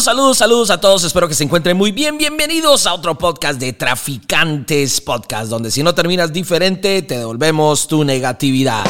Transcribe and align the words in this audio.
Saludos, 0.00 0.38
saludos, 0.38 0.70
a 0.70 0.80
todos. 0.80 1.04
Espero 1.04 1.28
que 1.28 1.34
se 1.34 1.44
encuentren 1.44 1.76
muy 1.76 1.92
bien. 1.92 2.16
Bienvenidos 2.16 2.86
a 2.86 2.94
otro 2.94 3.18
podcast 3.18 3.60
de 3.60 3.74
Traficantes 3.74 4.98
Podcast, 5.02 5.50
donde 5.50 5.70
si 5.70 5.82
no 5.82 5.94
terminas 5.94 6.32
diferente, 6.32 7.02
te 7.02 7.18
devolvemos 7.18 7.86
tu 7.86 8.02
negatividad. 8.02 8.82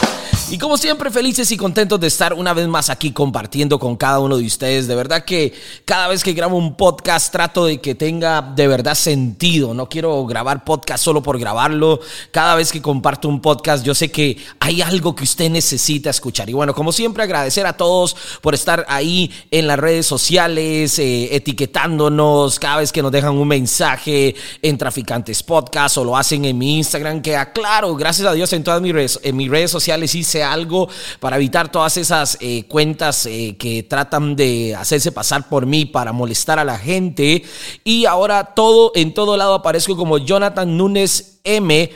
Y 0.53 0.59
como 0.59 0.77
siempre, 0.77 1.13
felices 1.13 1.53
y 1.53 1.57
contentos 1.57 2.01
de 2.01 2.09
estar 2.09 2.35
una 2.35 2.53
vez 2.53 2.67
más 2.67 2.91
aquí 2.91 3.13
compartiendo 3.13 3.79
con 3.79 3.95
cada 3.95 4.19
uno 4.19 4.37
de 4.37 4.45
ustedes. 4.45 4.89
De 4.89 4.97
verdad 4.97 5.25
que 5.25 5.53
cada 5.85 6.09
vez 6.09 6.25
que 6.25 6.33
grabo 6.33 6.57
un 6.57 6.75
podcast 6.75 7.31
trato 7.31 7.67
de 7.67 7.81
que 7.81 7.95
tenga 7.95 8.43
de 8.43 8.67
verdad 8.67 8.97
sentido. 8.97 9.75
No 9.75 9.89
quiero 9.89 10.27
grabar 10.27 10.65
podcast 10.65 11.05
solo 11.05 11.23
por 11.23 11.39
grabarlo. 11.39 12.01
Cada 12.33 12.57
vez 12.57 12.73
que 12.73 12.83
comparto 12.83 13.29
un 13.29 13.41
podcast 13.41 13.85
yo 13.85 13.95
sé 13.95 14.11
que 14.11 14.39
hay 14.59 14.83
algo 14.83 15.15
que 15.15 15.23
usted 15.23 15.49
necesita 15.51 16.11
escuchar. 16.11 16.51
Y 16.51 16.53
bueno, 16.53 16.75
como 16.75 16.91
siempre, 16.91 17.23
agradecer 17.23 17.65
a 17.65 17.75
todos 17.75 18.17
por 18.41 18.53
estar 18.53 18.85
ahí 18.89 19.31
en 19.53 19.69
las 19.69 19.79
redes 19.79 20.07
sociales, 20.07 20.99
eh, 20.99 21.29
etiquetándonos 21.33 22.59
cada 22.59 22.79
vez 22.79 22.91
que 22.91 23.03
nos 23.03 23.13
dejan 23.13 23.39
un 23.39 23.47
mensaje 23.47 24.35
en 24.63 24.77
Traficantes 24.77 25.45
Podcast 25.45 25.99
o 25.99 26.05
lo 26.05 26.17
hacen 26.17 26.45
en 26.45 26.59
mi 26.59 26.79
Instagram. 26.79 27.23
Que 27.23 27.37
aclaro, 27.37 27.95
gracias 27.95 28.27
a 28.27 28.33
Dios 28.33 28.53
en 28.53 28.65
todas 28.65 28.83
mis 28.83 28.93
redes, 28.93 29.21
en 29.23 29.37
mis 29.37 29.49
redes 29.49 29.71
sociales 29.71 30.13
hice 30.17 30.40
algo 30.43 30.89
para 31.19 31.37
evitar 31.37 31.71
todas 31.71 31.97
esas 31.97 32.37
eh, 32.41 32.65
cuentas 32.69 33.27
eh, 33.27 33.57
que 33.59 33.83
tratan 33.83 34.37
de 34.37 34.75
hacerse 34.75 35.13
pasar 35.13 35.49
por 35.49 35.67
mí 35.67 35.85
para 35.85 36.13
molestar 36.13 36.59
a 36.59 36.65
la 36.65 36.79
gente. 36.79 37.45
Y 37.85 38.07
ahora 38.07 38.55
todo, 38.55 38.93
en 38.95 39.15
todo 39.15 39.37
lado 39.37 39.55
aparezco 39.55 39.97
como 39.97 40.19
Jonathan 40.19 40.77
Nunes 40.77 41.41
M. 41.45 41.91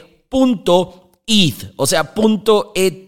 ETH, 1.27 1.73
o 1.77 1.87
sea, 1.87 2.13
punto 2.13 2.73
.eth, 2.75 3.07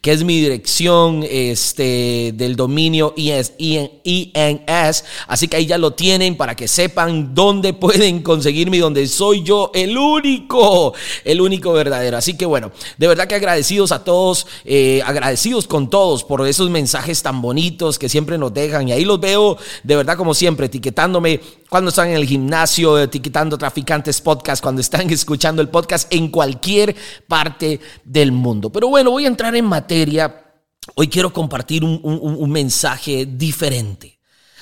que 0.00 0.12
es 0.12 0.24
mi 0.24 0.40
dirección 0.40 1.22
este, 1.28 2.32
del 2.34 2.56
dominio 2.56 3.12
INS, 3.14 5.04
Así 5.26 5.48
que 5.48 5.56
ahí 5.56 5.66
ya 5.66 5.76
lo 5.76 5.90
tienen 5.90 6.34
para 6.34 6.56
que 6.56 6.66
sepan 6.66 7.34
dónde 7.34 7.74
pueden 7.74 8.22
conseguirme 8.22 8.78
y 8.78 8.80
dónde 8.80 9.06
soy 9.06 9.42
yo 9.42 9.70
el 9.74 9.98
único, 9.98 10.94
el 11.26 11.42
único 11.42 11.74
verdadero. 11.74 12.16
Así 12.16 12.38
que 12.38 12.46
bueno, 12.46 12.72
de 12.96 13.06
verdad 13.06 13.26
que 13.26 13.34
agradecidos 13.34 13.92
a 13.92 14.02
todos, 14.02 14.46
eh, 14.64 15.02
agradecidos 15.04 15.66
con 15.66 15.90
todos 15.90 16.24
por 16.24 16.46
esos 16.48 16.70
mensajes 16.70 17.22
tan 17.22 17.42
bonitos 17.42 17.98
que 17.98 18.08
siempre 18.08 18.38
nos 18.38 18.54
dejan. 18.54 18.88
Y 18.88 18.92
ahí 18.92 19.04
los 19.04 19.20
veo, 19.20 19.58
de 19.82 19.96
verdad, 19.96 20.16
como 20.16 20.32
siempre, 20.32 20.66
etiquetándome 20.66 21.40
cuando 21.74 21.88
están 21.88 22.10
en 22.10 22.14
el 22.14 22.24
gimnasio, 22.24 22.96
etiquetando 23.00 23.58
traficantes 23.58 24.20
podcast, 24.20 24.62
cuando 24.62 24.80
están 24.80 25.10
escuchando 25.10 25.60
el 25.60 25.68
podcast 25.68 26.06
en 26.14 26.28
cualquier 26.28 26.94
parte 27.26 27.80
del 28.04 28.30
mundo. 28.30 28.70
Pero 28.70 28.86
bueno, 28.86 29.10
voy 29.10 29.24
a 29.24 29.26
entrar 29.26 29.56
en 29.56 29.64
materia. 29.64 30.52
Hoy 30.94 31.08
quiero 31.08 31.32
compartir 31.32 31.82
un, 31.82 32.48
mensaje 32.48 33.26
diferente. 33.26 34.13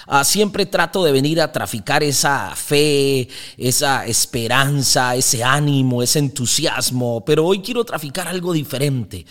Ah, 0.06 0.24
siempre 0.24 0.66
trato 0.66 1.04
de 1.04 1.12
venir 1.12 1.40
a 1.40 1.52
traficar 1.52 2.02
esa 2.02 2.54
fe, 2.56 3.28
esa 3.56 4.06
esperanza, 4.06 5.14
ese 5.14 5.44
ánimo, 5.44 6.02
ese 6.02 6.18
entusiasmo, 6.18 7.24
pero 7.24 7.46
hoy 7.46 7.60
quiero 7.60 7.84
traficar 7.84 8.26
algo 8.26 8.52
diferente. 8.52 9.24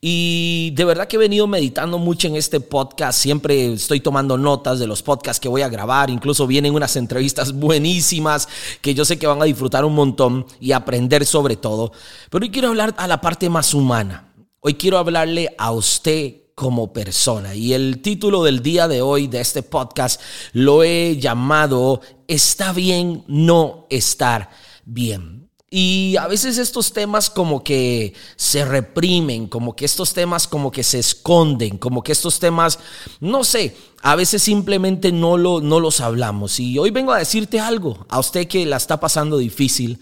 Y 0.00 0.72
de 0.74 0.84
verdad 0.84 1.06
que 1.06 1.14
he 1.14 1.18
venido 1.18 1.46
meditando 1.46 1.96
mucho 1.96 2.26
en 2.26 2.34
este 2.34 2.58
podcast. 2.58 3.20
Siempre 3.20 3.74
estoy 3.74 4.00
tomando 4.00 4.36
notas 4.36 4.80
de 4.80 4.88
los 4.88 5.00
podcasts 5.00 5.38
que 5.38 5.48
voy 5.48 5.62
a 5.62 5.68
grabar. 5.68 6.10
Incluso 6.10 6.48
vienen 6.48 6.74
unas 6.74 6.96
entrevistas 6.96 7.52
buenísimas 7.52 8.48
que 8.80 8.94
yo 8.94 9.04
sé 9.04 9.16
que 9.16 9.28
van 9.28 9.40
a 9.40 9.44
disfrutar 9.44 9.84
un 9.84 9.94
montón 9.94 10.44
y 10.58 10.72
aprender 10.72 11.24
sobre 11.24 11.54
todo. 11.54 11.92
Pero 12.30 12.44
hoy 12.44 12.50
quiero 12.50 12.68
hablar 12.68 12.94
a 12.98 13.06
la 13.06 13.20
parte 13.20 13.48
más 13.48 13.74
humana. 13.74 14.32
Hoy 14.58 14.74
quiero 14.74 14.98
hablarle 14.98 15.54
a 15.56 15.70
usted 15.70 16.41
como 16.54 16.92
persona. 16.92 17.54
Y 17.54 17.72
el 17.72 18.00
título 18.02 18.42
del 18.42 18.62
día 18.62 18.88
de 18.88 19.02
hoy 19.02 19.26
de 19.26 19.40
este 19.40 19.62
podcast 19.62 20.20
lo 20.52 20.82
he 20.82 21.18
llamado 21.18 22.00
Está 22.28 22.72
bien 22.72 23.24
no 23.26 23.86
estar 23.90 24.50
bien. 24.84 25.42
Y 25.74 26.16
a 26.18 26.26
veces 26.26 26.58
estos 26.58 26.92
temas 26.92 27.30
como 27.30 27.64
que 27.64 28.12
se 28.36 28.62
reprimen, 28.62 29.46
como 29.46 29.74
que 29.74 29.86
estos 29.86 30.12
temas 30.12 30.46
como 30.46 30.70
que 30.70 30.82
se 30.82 30.98
esconden, 30.98 31.78
como 31.78 32.02
que 32.02 32.12
estos 32.12 32.38
temas, 32.38 32.78
no 33.20 33.42
sé, 33.42 33.74
a 34.02 34.14
veces 34.14 34.42
simplemente 34.42 35.12
no, 35.12 35.38
lo, 35.38 35.62
no 35.62 35.80
los 35.80 36.02
hablamos. 36.02 36.60
Y 36.60 36.78
hoy 36.78 36.90
vengo 36.90 37.14
a 37.14 37.18
decirte 37.18 37.58
algo, 37.58 38.04
a 38.10 38.18
usted 38.18 38.48
que 38.48 38.66
la 38.66 38.76
está 38.76 39.00
pasando 39.00 39.38
difícil, 39.38 39.98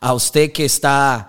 a 0.00 0.14
usted 0.14 0.52
que 0.52 0.64
está 0.64 1.28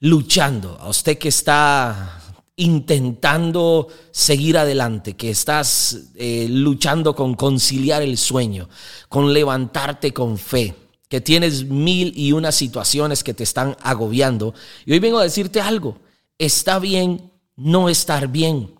luchando, 0.00 0.78
a 0.80 0.88
usted 0.88 1.18
que 1.18 1.28
está 1.28 2.22
intentando 2.56 3.88
seguir 4.10 4.56
adelante, 4.56 5.14
que 5.14 5.30
estás 5.30 5.98
eh, 6.14 6.46
luchando 6.48 7.14
con 7.14 7.34
conciliar 7.34 8.02
el 8.02 8.16
sueño, 8.16 8.68
con 9.08 9.32
levantarte 9.32 10.12
con 10.12 10.38
fe 10.38 10.74
que 11.08 11.20
tienes 11.20 11.64
mil 11.64 12.12
y 12.16 12.32
unas 12.32 12.54
situaciones 12.54 13.22
que 13.22 13.34
te 13.34 13.44
están 13.44 13.76
agobiando. 13.82 14.54
Y 14.84 14.92
hoy 14.92 14.98
vengo 14.98 15.18
a 15.18 15.22
decirte 15.22 15.60
algo, 15.60 15.98
está 16.38 16.78
bien 16.78 17.30
no 17.56 17.88
estar 17.88 18.28
bien. 18.28 18.74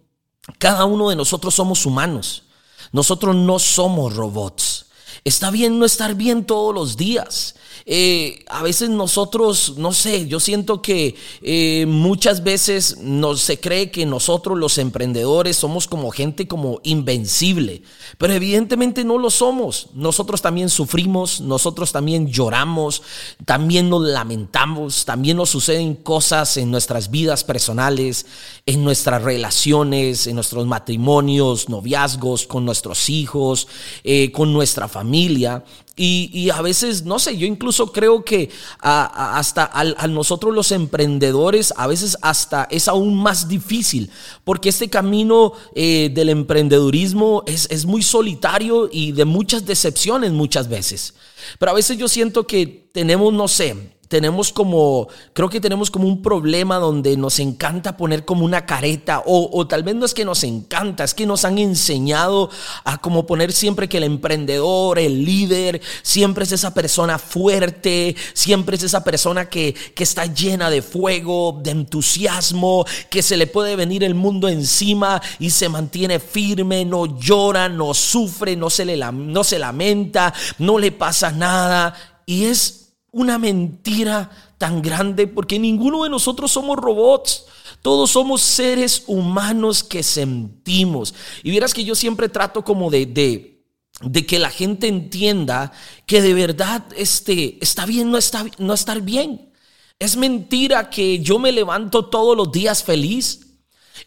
Cada 0.59 0.85
uno 0.85 1.11
de 1.11 1.17
nosotros 1.17 1.55
somos 1.55 1.87
humanos, 1.87 2.45
nosotros 2.93 3.35
no 3.35 3.59
somos 3.59 4.15
robots. 4.15 4.87
Está 5.25 5.51
bien 5.51 5.79
no 5.79 5.85
estar 5.85 6.15
bien 6.15 6.45
todos 6.45 6.75
los 6.75 6.97
días. 6.97 7.56
Eh, 7.89 8.45
a 8.49 8.65
veces 8.65 8.91
nosotros, 8.91 9.75
no 9.79 9.93
sé, 9.93 10.27
yo 10.27 10.41
siento 10.41 10.83
que 10.83 11.15
eh, 11.41 11.87
muchas 11.87 12.43
veces 12.43 12.99
no, 12.99 13.37
se 13.37 13.61
cree 13.61 13.93
que 13.93 14.05
nosotros 14.05 14.59
los 14.59 14.79
emprendedores 14.79 15.57
somos 15.57 15.87
como 15.87 16.11
gente 16.11 16.49
como 16.49 16.81
invencible, 16.83 17.83
pero 18.19 18.33
evidentemente 18.33 19.05
no 19.05 19.19
lo 19.19 19.31
somos. 19.31 19.91
Nosotros 19.95 20.43
también 20.43 20.69
sufrimos, 20.69 21.41
nosotros 21.41 21.93
también 21.93 22.27
lloramos, 22.27 23.03
también 23.45 23.89
nos 23.89 24.03
lamentamos, 24.03 25.05
también 25.05 25.37
nos 25.37 25.51
suceden 25.51 25.95
cosas 25.95 26.57
en 26.57 26.73
nuestras 26.73 27.13
vidas 27.13 27.45
personales, 27.45 28.27
en 28.67 28.83
nuestras 28.83 29.23
relaciones, 29.23 30.27
en 30.27 30.35
nuestros 30.35 30.67
matrimonios, 30.67 31.69
noviazgos, 31.69 32.49
con 32.49 32.65
nuestros 32.65 33.09
hijos, 33.11 33.69
eh, 34.03 34.33
con 34.33 34.53
nuestra 34.53 34.89
familia. 34.89 35.63
Y, 35.99 36.51
a 36.51 36.61
veces, 36.61 37.07
no 37.07 37.19
sé, 37.19 37.39
yo 37.39 37.47
incluso 37.47 37.91
creo 37.91 38.23
que 38.23 38.51
hasta 38.81 39.71
a, 39.73 40.07
nosotros 40.07 40.55
los 40.55 40.71
emprendedores, 40.71 41.73
a 41.75 41.87
veces 41.87 42.19
hasta 42.21 42.69
es 42.71 42.87
aún 42.87 43.15
más 43.15 43.49
difícil, 43.49 44.11
porque 44.45 44.69
este 44.69 44.91
camino 44.91 45.55
eh, 45.75 46.11
del 46.13 46.29
emprendedurismo 46.29 47.45
es, 47.47 47.67
es 47.71 47.87
muy 47.87 48.03
solitario 48.03 48.91
y 48.93 49.13
de 49.13 49.25
muchas 49.25 49.65
decepciones 49.65 50.33
muchas 50.33 50.69
veces. 50.69 51.15
Pero 51.59 51.73
a 51.73 51.75
veces 51.75 51.97
yo 51.97 52.09
siento 52.09 52.47
que 52.47 52.89
tenemos, 52.93 53.33
no 53.33 53.49
sé, 53.49 53.96
tenemos 54.09 54.53
como, 54.53 55.09
creo 55.33 55.49
que 55.49 55.61
tenemos 55.61 55.91
como 55.91 56.07
un 56.07 56.23
problema 56.23 56.77
donde 56.77 57.17
nos 57.17 57.39
encanta 57.41 57.97
poner 57.97 58.25
como 58.25 58.45
una 58.45 58.67
careta, 58.67 59.23
o, 59.27 59.67
tal 59.67 59.83
vez 59.83 59.95
no 59.95 60.07
es 60.07 60.15
que 60.15 60.25
nos 60.25 60.45
encanta, 60.45 61.05
es 61.05 61.15
que 61.15 61.27
nos 61.27 61.45
han 61.45 61.59
enseñado 61.59 62.51
a 62.85 62.99
como 62.99 63.27
poner 63.27 63.53
siempre 63.53 63.89
que 63.89 63.99
el 63.99 64.05
emprendedor, 64.05 64.99
el 64.99 65.25
líder, 65.25 65.81
siempre 66.03 66.45
es 66.45 66.53
esa 66.53 66.73
persona 66.73 67.19
fuerte, 67.19 68.15
siempre 68.33 68.77
es 68.77 68.85
esa 68.85 69.03
persona 69.03 69.49
que, 69.49 69.75
que 69.95 70.05
está 70.05 70.27
llena 70.27 70.71
de 70.71 70.83
fuego, 70.83 71.59
de 71.63 71.73
entusiasmo, 71.73 72.85
que 73.11 73.23
se 73.23 73.37
le 73.37 73.47
puede 73.47 73.77
venir 73.77 74.05
el 74.05 74.15
mundo 74.15 74.49
encima 74.49 75.21
y 75.39 75.51
se 75.51 75.69
mantiene 75.69 76.21
firme, 76.21 76.85
no 76.85 77.19
llora, 77.19 77.69
no 77.69 77.95
sufre, 77.95 78.57
no 78.57 78.71
se, 78.71 78.85
le, 78.85 78.97
no 78.97 79.45
se 79.45 79.59
lamenta, 79.59 80.33
no 80.59 80.79
le 80.79 80.93
pasa 80.93 81.31
nada. 81.31 81.95
Y 82.27 82.45
es 82.45 82.86
una 83.17 83.39
mentira 83.39 84.31
tan 84.59 84.83
grande 84.83 85.27
porque 85.27 85.59
ninguno 85.59 86.05
de 86.05 86.11
nosotros 86.11 86.53
somos 86.53 86.77
robots. 86.77 87.47
Todos 87.81 88.11
somos 88.11 88.43
seres 88.43 89.05
humanos 89.07 89.83
que 89.83 90.03
sentimos. 90.03 91.15
Y 91.43 91.51
vieras 91.51 91.73
que 91.73 91.83
yo 91.85 91.95
siempre 91.95 92.29
trato 92.29 92.63
como 92.63 92.91
de, 92.91 93.07
de, 93.07 93.65
de 94.03 94.27
que 94.27 94.39
la 94.39 94.51
gente 94.51 94.87
entienda 94.87 95.73
que 96.05 96.21
de 96.21 96.35
verdad 96.35 96.85
este, 96.95 97.57
está 97.63 97.87
bien 97.87 98.11
no, 98.11 98.19
está, 98.19 98.45
no 98.59 98.75
estar 98.75 99.01
bien. 99.01 99.51
Es 99.99 100.17
mentira 100.17 100.91
que 100.91 101.21
yo 101.21 101.39
me 101.39 101.53
levanto 101.53 102.11
todos 102.11 102.37
los 102.37 102.53
días 102.53 102.85
feliz. 102.85 103.46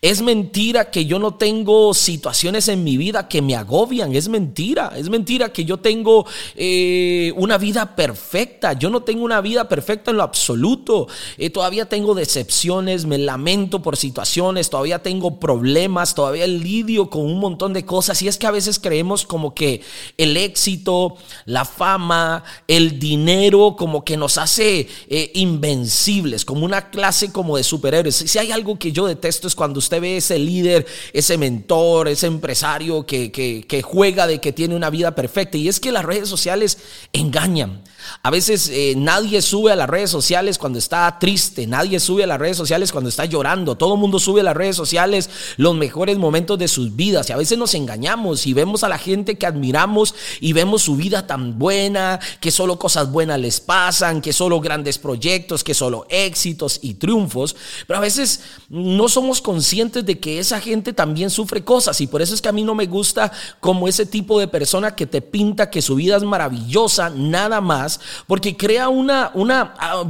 Es 0.01 0.21
mentira 0.21 0.91
que 0.91 1.05
yo 1.05 1.19
no 1.19 1.35
tengo 1.35 1.93
situaciones 1.93 2.67
en 2.69 2.83
mi 2.83 2.95
vida 2.95 3.27
que 3.27 3.41
me 3.41 3.55
agobian. 3.55 4.15
Es 4.15 4.29
mentira. 4.29 4.93
Es 4.95 5.09
mentira 5.09 5.51
que 5.51 5.65
yo 5.65 5.77
tengo 5.77 6.25
eh, 6.55 7.33
una 7.35 7.57
vida 7.57 7.95
perfecta. 7.95 8.73
Yo 8.73 8.89
no 8.89 9.01
tengo 9.01 9.25
una 9.25 9.41
vida 9.41 9.67
perfecta 9.67 10.11
en 10.11 10.17
lo 10.17 10.23
absoluto. 10.23 11.07
Eh, 11.37 11.49
todavía 11.49 11.87
tengo 11.87 12.15
decepciones, 12.15 13.05
me 13.05 13.17
lamento 13.17 13.81
por 13.81 13.97
situaciones, 13.97 14.69
todavía 14.69 14.99
tengo 14.99 15.39
problemas, 15.39 16.15
todavía 16.15 16.47
lidio 16.47 17.09
con 17.09 17.23
un 17.23 17.39
montón 17.39 17.73
de 17.73 17.85
cosas. 17.85 18.21
Y 18.21 18.27
es 18.27 18.37
que 18.37 18.47
a 18.47 18.51
veces 18.51 18.79
creemos 18.79 19.25
como 19.25 19.53
que 19.53 19.81
el 20.17 20.37
éxito, 20.37 21.17
la 21.45 21.65
fama, 21.65 22.43
el 22.67 22.99
dinero, 22.99 23.75
como 23.77 24.05
que 24.05 24.17
nos 24.17 24.37
hace 24.37 24.87
eh, 25.09 25.31
invencibles, 25.33 26.45
como 26.45 26.65
una 26.65 26.89
clase 26.89 27.31
como 27.31 27.57
de 27.57 27.63
superhéroes. 27.63 28.15
Si 28.15 28.37
hay 28.37 28.51
algo 28.51 28.79
que 28.79 28.91
yo 28.91 29.07
detesto 29.07 29.47
es 29.47 29.55
cuando 29.55 29.78
usted 29.79 29.99
ve 29.99 30.17
ese 30.17 30.37
líder, 30.37 30.85
ese 31.11 31.37
mentor, 31.37 32.07
ese 32.07 32.27
empresario 32.27 33.05
que, 33.05 33.31
que, 33.31 33.81
juega 33.81 34.27
de 34.27 34.39
que 34.39 34.53
tiene 34.53 34.75
una 34.75 34.89
vida 34.89 35.15
perfecta. 35.15 35.57
Y 35.57 35.67
es 35.67 35.79
que 35.79 35.91
las 35.91 36.05
redes 36.05 36.29
sociales 36.29 36.77
engañan. 37.11 37.81
A 38.23 38.29
veces 38.29 38.69
eh, 38.71 38.93
nadie 38.97 39.41
sube 39.41 39.71
a 39.71 39.75
las 39.75 39.89
redes 39.89 40.09
sociales 40.09 40.57
cuando 40.57 40.79
está 40.79 41.17
triste, 41.19 41.67
nadie 41.67 41.99
sube 41.99 42.23
a 42.23 42.27
las 42.27 42.39
redes 42.39 42.57
sociales 42.57 42.91
cuando 42.91 43.09
está 43.09 43.25
llorando, 43.25 43.75
todo 43.75 43.93
el 43.93 43.99
mundo 43.99 44.19
sube 44.19 44.41
a 44.41 44.43
las 44.43 44.55
redes 44.55 44.75
sociales 44.75 45.29
los 45.57 45.75
mejores 45.75 46.17
momentos 46.17 46.57
de 46.59 46.67
sus 46.67 46.95
vidas. 46.95 47.29
Y 47.29 47.33
a 47.33 47.37
veces 47.37 47.57
nos 47.57 47.73
engañamos 47.73 48.45
y 48.45 48.53
vemos 48.53 48.83
a 48.83 48.89
la 48.89 48.97
gente 48.97 49.37
que 49.37 49.45
admiramos 49.45 50.15
y 50.39 50.53
vemos 50.53 50.81
su 50.81 50.95
vida 50.95 51.27
tan 51.27 51.57
buena, 51.57 52.19
que 52.39 52.51
solo 52.51 52.79
cosas 52.79 53.11
buenas 53.11 53.39
les 53.39 53.59
pasan, 53.59 54.21
que 54.21 54.33
solo 54.33 54.59
grandes 54.59 54.97
proyectos, 54.97 55.63
que 55.63 55.73
solo 55.73 56.05
éxitos 56.09 56.79
y 56.81 56.95
triunfos, 56.95 57.55
pero 57.87 57.99
a 57.99 58.01
veces 58.01 58.41
no 58.69 59.09
somos 59.09 59.41
conscientes 59.41 60.05
de 60.05 60.19
que 60.19 60.39
esa 60.39 60.59
gente 60.59 60.93
también 60.93 61.29
sufre 61.29 61.63
cosas. 61.63 62.01
Y 62.01 62.07
por 62.07 62.21
eso 62.21 62.33
es 62.33 62.41
que 62.41 62.49
a 62.49 62.53
mí 62.53 62.63
no 62.63 62.75
me 62.75 62.85
gusta 62.85 63.31
como 63.59 63.87
ese 63.87 64.05
tipo 64.05 64.39
de 64.39 64.47
persona 64.47 64.95
que 64.95 65.05
te 65.05 65.21
pinta 65.21 65.69
que 65.69 65.81
su 65.81 65.95
vida 65.95 66.17
es 66.17 66.23
maravillosa, 66.23 67.09
nada 67.09 67.61
más 67.61 67.98
porque 68.27 68.55
crea 68.55 68.89
una, 68.89 69.31
una, 69.33 69.73
ah, 69.77 70.03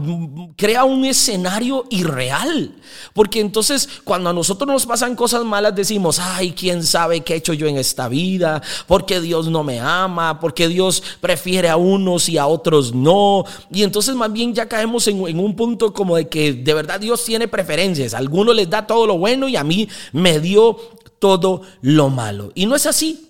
crea 0.56 0.84
un 0.84 1.06
escenario 1.06 1.86
irreal. 1.90 2.76
Porque 3.14 3.40
entonces 3.40 3.88
cuando 4.04 4.30
a 4.30 4.34
nosotros 4.34 4.68
nos 4.68 4.86
pasan 4.86 5.16
cosas 5.16 5.44
malas 5.44 5.76
decimos, 5.76 6.20
ay, 6.20 6.54
quién 6.54 6.84
sabe 6.84 7.22
qué 7.22 7.34
he 7.34 7.38
hecho 7.38 7.54
yo 7.54 7.68
en 7.68 7.78
esta 7.78 8.08
vida, 8.08 8.62
porque 8.88 9.22
Dios 9.22 9.48
no 9.48 9.64
me 9.64 9.80
ama, 9.80 10.40
porque 10.40 10.68
Dios 10.68 11.04
prefiere 11.22 11.70
a 11.70 11.78
unos 11.78 12.30
y 12.30 12.38
a 12.38 12.48
otros 12.48 12.94
no. 12.94 13.46
Y 13.72 13.84
entonces 13.84 14.16
más 14.16 14.32
bien 14.32 14.54
ya 14.54 14.68
caemos 14.68 15.08
en, 15.08 15.20
un 15.40 15.56
punto 15.56 15.94
como 15.94 16.16
de 16.16 16.28
que 16.28 16.54
de 16.54 16.74
verdad 16.74 17.00
Dios 17.00 17.24
tiene 17.26 17.48
preferencias. 17.48 18.14
Algunos 18.14 18.56
les 18.56 18.70
da 18.70 18.86
todo 18.86 19.06
lo 19.06 19.18
bueno 19.18 19.48
y 19.48 19.56
a 19.56 19.64
mí 19.64 19.88
me 20.12 20.40
dio 20.40 20.78
todo 21.20 21.62
lo 21.82 22.10
malo. 22.10 22.52
Y 22.56 22.66
no 22.66 22.76
es 22.76 22.86
así. 22.86 23.29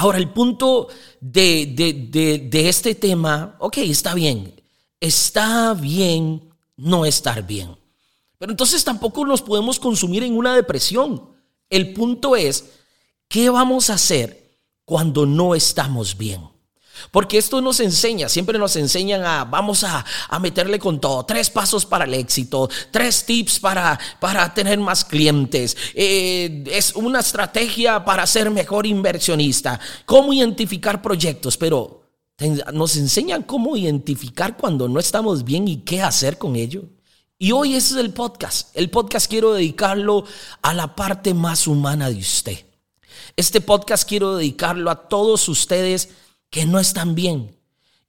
Ahora, 0.00 0.16
el 0.16 0.30
punto 0.30 0.88
de, 1.20 2.48
este 2.50 2.94
tema, 2.94 3.54
ok, 3.58 3.76
está 3.78 4.14
bien, 4.14 4.54
está 4.98 5.74
bien 5.74 6.40
no 6.78 7.04
estar 7.04 7.46
bien. 7.46 7.76
Pero 8.38 8.50
entonces 8.50 8.82
tampoco 8.82 9.26
nos 9.26 9.42
podemos 9.42 9.78
consumir 9.78 10.22
en 10.22 10.38
una 10.38 10.56
depresión. 10.56 11.28
El 11.68 11.92
punto 11.92 12.34
es, 12.34 12.64
¿qué 13.28 13.50
vamos 13.50 13.90
a 13.90 13.94
hacer 13.94 14.50
cuando 14.86 15.26
no 15.26 15.54
estamos 15.54 16.16
bien? 16.16 16.48
Porque 17.10 17.38
esto 17.38 17.60
nos 17.60 17.80
enseña, 17.80 18.28
siempre 18.28 18.58
nos 18.58 18.76
enseñan 18.76 19.24
a, 19.24 19.44
vamos 19.44 19.84
a, 19.84 20.04
meterle 20.40 20.78
con 20.78 21.00
todo, 21.00 21.24
tres 21.24 21.50
pasos 21.50 21.84
para 21.84 22.04
el 22.04 22.14
éxito, 22.14 22.68
tres 22.90 23.24
tips 23.24 23.60
para, 23.60 23.98
para 24.20 24.52
tener 24.54 24.78
más 24.78 25.04
clientes, 25.04 25.76
eh, 25.94 26.64
es 26.66 26.94
una 26.94 27.20
estrategia 27.20 28.04
para 28.04 28.26
ser 28.26 28.50
mejor 28.50 28.86
inversionista, 28.86 29.78
cómo 30.06 30.32
identificar 30.32 31.02
proyectos, 31.02 31.56
pero 31.56 32.00
nos 32.72 32.96
enseñan 32.96 33.42
cómo 33.42 33.76
identificar 33.76 34.56
cuando 34.56 34.88
no 34.88 34.98
estamos 34.98 35.44
bien 35.44 35.68
y 35.68 35.78
qué 35.78 36.00
hacer 36.02 36.38
con 36.38 36.56
ello. 36.56 36.84
Y 37.38 37.52
hoy 37.52 37.74
ese 37.74 37.94
es 37.94 38.00
el 38.00 38.12
podcast. 38.12 38.68
El 38.74 38.90
podcast 38.90 39.28
quiero 39.28 39.54
dedicarlo 39.54 40.24
a 40.62 40.74
la 40.74 40.94
parte 40.94 41.34
más 41.34 41.66
humana 41.66 42.10
de 42.10 42.18
usted. 42.18 42.58
Este 43.36 43.60
podcast 43.60 44.08
quiero 44.08 44.36
dedicarlo 44.36 44.90
a 44.90 45.08
todos 45.08 45.48
ustedes 45.48 46.10
que 46.50 46.66
no 46.66 46.78
están 46.78 47.14
bien. 47.14 47.56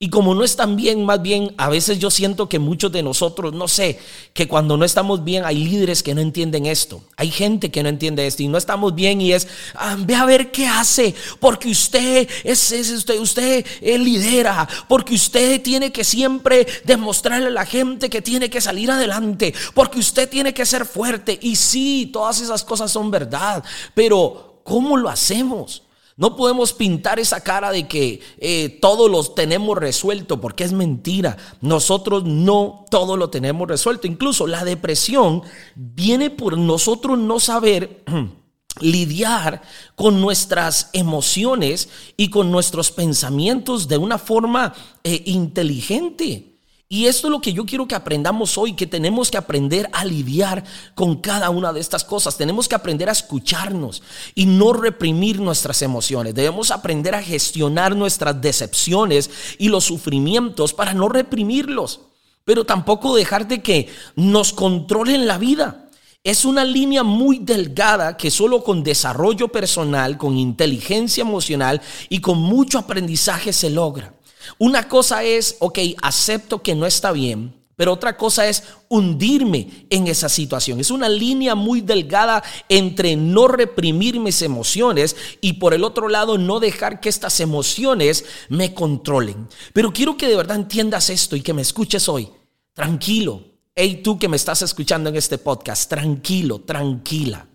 Y 0.03 0.09
como 0.09 0.33
no 0.33 0.43
están 0.43 0.77
bien, 0.77 1.05
más 1.05 1.21
bien 1.21 1.53
a 1.59 1.69
veces 1.69 1.99
yo 1.99 2.09
siento 2.09 2.49
que 2.49 2.57
muchos 2.57 2.91
de 2.91 3.03
nosotros, 3.03 3.53
no 3.53 3.67
sé, 3.67 3.99
que 4.33 4.47
cuando 4.47 4.75
no 4.75 4.83
estamos 4.83 5.23
bien 5.23 5.45
hay 5.45 5.63
líderes 5.63 6.01
que 6.01 6.15
no 6.15 6.21
entienden 6.21 6.65
esto. 6.65 7.03
Hay 7.17 7.29
gente 7.29 7.69
que 7.69 7.83
no 7.83 7.89
entiende 7.89 8.25
esto 8.25 8.41
y 8.41 8.47
no 8.47 8.57
estamos 8.57 8.95
bien 8.95 9.21
y 9.21 9.31
es, 9.31 9.47
ah, 9.75 9.95
ve 9.99 10.15
a 10.15 10.25
ver 10.25 10.49
qué 10.49 10.65
hace, 10.65 11.13
porque 11.39 11.69
usted 11.69 12.27
es, 12.43 12.71
es 12.71 12.89
usted, 12.89 13.19
usted 13.19 13.63
lidera, 13.79 14.67
porque 14.87 15.13
usted 15.13 15.61
tiene 15.61 15.91
que 15.91 16.03
siempre 16.03 16.65
demostrarle 16.83 17.49
a 17.49 17.51
la 17.51 17.67
gente 17.67 18.09
que 18.09 18.23
tiene 18.23 18.49
que 18.49 18.59
salir 18.59 18.89
adelante, 18.89 19.53
porque 19.75 19.99
usted 19.99 20.27
tiene 20.27 20.51
que 20.51 20.65
ser 20.65 20.87
fuerte. 20.87 21.37
Y 21.43 21.55
sí, 21.57 22.09
todas 22.11 22.41
esas 22.41 22.63
cosas 22.63 22.91
son 22.91 23.11
verdad, 23.11 23.63
pero 23.93 24.61
¿cómo 24.63 24.97
lo 24.97 25.09
hacemos? 25.09 25.83
No 26.17 26.35
podemos 26.35 26.73
pintar 26.73 27.19
esa 27.19 27.41
cara 27.41 27.71
de 27.71 27.87
que 27.87 28.21
eh, 28.37 28.77
todo 28.81 29.07
lo 29.07 29.23
tenemos 29.23 29.77
resuelto, 29.77 30.41
porque 30.41 30.63
es 30.63 30.73
mentira. 30.73 31.37
Nosotros 31.61 32.23
no 32.25 32.85
todo 32.89 33.17
lo 33.17 33.29
tenemos 33.29 33.67
resuelto. 33.67 34.07
Incluso 34.07 34.47
la 34.47 34.63
depresión 34.65 35.43
viene 35.75 36.29
por 36.29 36.57
nosotros 36.57 37.17
no 37.17 37.39
saber 37.39 38.03
lidiar 38.79 39.61
con 39.95 40.21
nuestras 40.21 40.89
emociones 40.93 41.89
y 42.17 42.29
con 42.29 42.51
nuestros 42.51 42.91
pensamientos 42.91 43.87
de 43.87 43.97
una 43.97 44.17
forma 44.17 44.73
eh, 45.03 45.23
inteligente. 45.25 46.50
Y 46.93 47.05
esto 47.05 47.27
es 47.27 47.31
lo 47.31 47.39
que 47.39 47.53
yo 47.53 47.65
quiero 47.65 47.87
que 47.87 47.95
aprendamos 47.95 48.57
hoy, 48.57 48.73
que 48.73 48.85
tenemos 48.85 49.31
que 49.31 49.37
aprender 49.37 49.89
a 49.93 50.03
lidiar 50.03 50.65
con 50.93 51.21
cada 51.21 51.49
una 51.49 51.71
de 51.71 51.79
estas 51.79 52.03
cosas. 52.03 52.35
Tenemos 52.35 52.67
que 52.67 52.75
aprender 52.75 53.07
a 53.07 53.13
escucharnos 53.13 54.03
y 54.35 54.45
no 54.45 54.73
reprimir 54.73 55.39
nuestras 55.39 55.81
emociones. 55.83 56.35
Debemos 56.35 56.69
aprender 56.69 57.15
a 57.15 57.23
gestionar 57.23 57.95
nuestras 57.95 58.41
decepciones 58.41 59.31
y 59.57 59.69
los 59.69 59.85
sufrimientos 59.85 60.73
para 60.73 60.93
no 60.93 61.07
reprimirlos, 61.07 62.01
pero 62.43 62.65
tampoco 62.65 63.15
dejar 63.15 63.47
de 63.47 63.61
que 63.61 63.87
nos 64.17 64.51
controlen 64.51 65.27
la 65.27 65.37
vida. 65.37 65.87
Es 66.25 66.43
una 66.43 66.65
línea 66.65 67.03
muy 67.03 67.39
delgada 67.39 68.17
que 68.17 68.29
solo 68.29 68.65
con 68.65 68.83
desarrollo 68.83 69.47
personal, 69.47 70.17
con 70.17 70.37
inteligencia 70.37 71.21
emocional 71.21 71.81
y 72.09 72.19
con 72.19 72.37
mucho 72.37 72.77
aprendizaje 72.79 73.53
se 73.53 73.69
logra. 73.69 74.13
Una 74.57 74.87
cosa 74.87 75.23
es, 75.23 75.55
ok, 75.59 75.79
acepto 76.01 76.61
que 76.61 76.75
no 76.75 76.85
está 76.85 77.11
bien, 77.11 77.55
pero 77.75 77.93
otra 77.93 78.15
cosa 78.15 78.47
es 78.47 78.63
hundirme 78.89 79.87
en 79.89 80.07
esa 80.07 80.29
situación. 80.29 80.79
Es 80.79 80.91
una 80.91 81.09
línea 81.09 81.55
muy 81.55 81.81
delgada 81.81 82.43
entre 82.69 83.15
no 83.15 83.47
reprimir 83.47 84.19
mis 84.19 84.41
emociones 84.43 85.15
y 85.41 85.53
por 85.53 85.73
el 85.73 85.83
otro 85.83 86.07
lado 86.07 86.37
no 86.37 86.59
dejar 86.59 86.99
que 86.99 87.09
estas 87.09 87.39
emociones 87.39 88.25
me 88.49 88.73
controlen. 88.73 89.47
Pero 89.73 89.93
quiero 89.93 90.15
que 90.15 90.27
de 90.27 90.35
verdad 90.35 90.57
entiendas 90.57 91.09
esto 91.09 91.35
y 91.35 91.41
que 91.41 91.53
me 91.53 91.63
escuches 91.63 92.07
hoy. 92.07 92.29
Tranquilo. 92.73 93.45
Hey 93.73 94.01
tú 94.03 94.19
que 94.19 94.27
me 94.27 94.35
estás 94.35 94.61
escuchando 94.61 95.09
en 95.09 95.15
este 95.15 95.37
podcast, 95.37 95.89
tranquilo, 95.89 96.61
tranquila. 96.61 97.47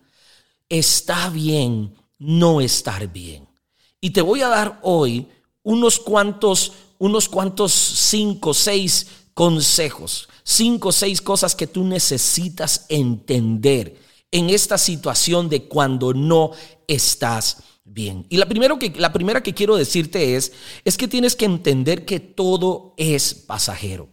Está 0.67 1.29
bien 1.29 1.95
no 2.19 2.61
estar 2.61 3.07
bien. 3.07 3.47
Y 4.01 4.11
te 4.11 4.21
voy 4.21 4.41
a 4.41 4.47
dar 4.47 4.79
hoy 4.81 5.27
unos 5.67 5.99
cuantos, 5.99 6.71
unos 6.97 7.27
cuantos 7.27 7.73
cinco, 7.73 8.53
seis 8.53 9.05
consejos, 9.33 10.29
cinco, 10.41 10.93
seis 10.93 11.21
cosas 11.21 11.55
que 11.55 11.67
tú 11.67 11.83
necesitas 11.83 12.85
entender 12.87 13.99
en 14.31 14.49
esta 14.49 14.77
situación 14.77 15.49
de 15.49 15.63
cuando 15.63 16.13
no 16.13 16.51
estás 16.87 17.57
bien. 17.83 18.25
Y 18.29 18.37
la, 18.37 18.45
primero 18.45 18.79
que, 18.79 18.91
la 18.91 19.11
primera 19.11 19.43
que 19.43 19.53
quiero 19.53 19.75
decirte 19.75 20.37
es, 20.37 20.53
es 20.85 20.95
que 20.95 21.09
tienes 21.09 21.35
que 21.35 21.43
entender 21.43 22.05
que 22.05 22.21
todo 22.21 22.93
es 22.95 23.33
pasajero. 23.33 24.07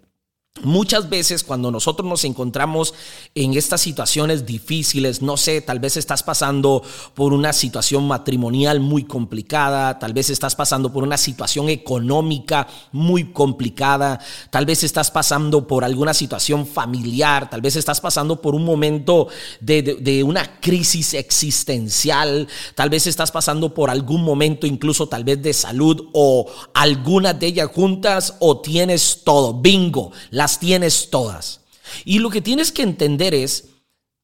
Muchas 0.62 1.10
veces 1.10 1.42
cuando 1.42 1.72
nosotros 1.72 2.08
nos 2.08 2.24
encontramos 2.24 2.94
en 3.34 3.54
estas 3.54 3.80
situaciones 3.80 4.46
difíciles, 4.46 5.20
no 5.20 5.36
sé, 5.36 5.60
tal 5.60 5.80
vez 5.80 5.96
estás 5.96 6.22
pasando 6.22 6.80
por 7.14 7.32
una 7.32 7.52
situación 7.52 8.06
matrimonial 8.06 8.78
muy 8.78 9.02
complicada, 9.02 9.98
tal 9.98 10.12
vez 10.12 10.30
estás 10.30 10.54
pasando 10.54 10.92
por 10.92 11.02
una 11.02 11.16
situación 11.16 11.70
económica 11.70 12.68
muy 12.92 13.32
complicada, 13.32 14.20
tal 14.50 14.64
vez 14.64 14.84
estás 14.84 15.10
pasando 15.10 15.66
por 15.66 15.82
alguna 15.82 16.14
situación 16.14 16.68
familiar, 16.68 17.50
tal 17.50 17.60
vez 17.60 17.74
estás 17.74 18.00
pasando 18.00 18.40
por 18.40 18.54
un 18.54 18.64
momento 18.64 19.26
de, 19.60 20.22
una 20.24 20.60
crisis 20.60 21.14
existencial, 21.14 22.46
tal 22.76 22.90
vez 22.90 23.08
estás 23.08 23.32
pasando 23.32 23.74
por 23.74 23.90
algún 23.90 24.22
momento 24.22 24.68
incluso 24.68 25.08
tal 25.08 25.24
vez 25.24 25.42
de 25.42 25.52
salud 25.52 26.10
o 26.12 26.46
algunas 26.74 27.40
de 27.40 27.48
ellas 27.48 27.70
juntas 27.74 28.36
o 28.38 28.60
tienes 28.60 29.22
todo, 29.24 29.52
bingo, 29.52 30.12
las 30.44 30.58
tienes 30.60 31.08
todas. 31.08 31.60
Y 32.04 32.18
lo 32.18 32.28
que 32.28 32.42
tienes 32.42 32.70
que 32.70 32.82
entender 32.82 33.34
es 33.34 33.64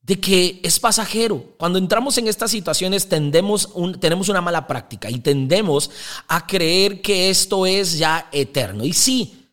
de 0.03 0.21
que 0.21 0.61
es 0.63 0.79
pasajero. 0.79 1.55
Cuando 1.59 1.79
entramos 1.79 2.19
en 2.19 2.29
estas 2.29 2.51
situaciones 2.51 3.09
tendemos 3.09 3.71
tenemos 3.99 4.29
una 4.29 4.43
mala 4.43 4.67
práctica 4.67 5.09
y 5.09 5.21
tendemos 5.21 5.91
a 6.29 6.47
creer 6.47 7.01
que 7.01 7.31
esto 7.31 7.65
es 7.65 7.97
ya 7.97 8.29
eterno. 8.33 8.85
Y 8.85 8.93
sí, 8.93 9.47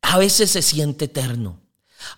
a 0.00 0.16
veces 0.16 0.52
se 0.52 0.62
siente 0.62 1.06
eterno. 1.06 1.58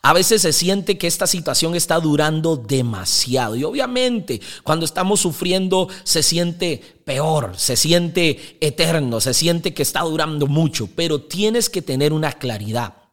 A 0.02 0.12
veces 0.12 0.42
se 0.42 0.52
siente 0.52 0.98
que 0.98 1.06
esta 1.06 1.26
situación 1.26 1.74
está 1.74 1.98
durando 1.98 2.56
demasiado. 2.56 3.56
Y 3.56 3.64
obviamente 3.64 4.42
cuando 4.64 4.84
estamos 4.84 5.20
sufriendo 5.20 5.88
se 6.04 6.22
siente 6.22 6.82
peor, 7.06 7.54
se 7.56 7.76
siente 7.76 8.58
eterno, 8.60 9.20
se 9.22 9.32
siente 9.32 9.72
que 9.72 9.82
está 9.82 10.00
durando 10.02 10.46
mucho. 10.46 10.90
Pero 10.94 11.22
tienes 11.22 11.70
que 11.70 11.80
tener 11.80 12.12
una 12.12 12.32
claridad 12.32 13.03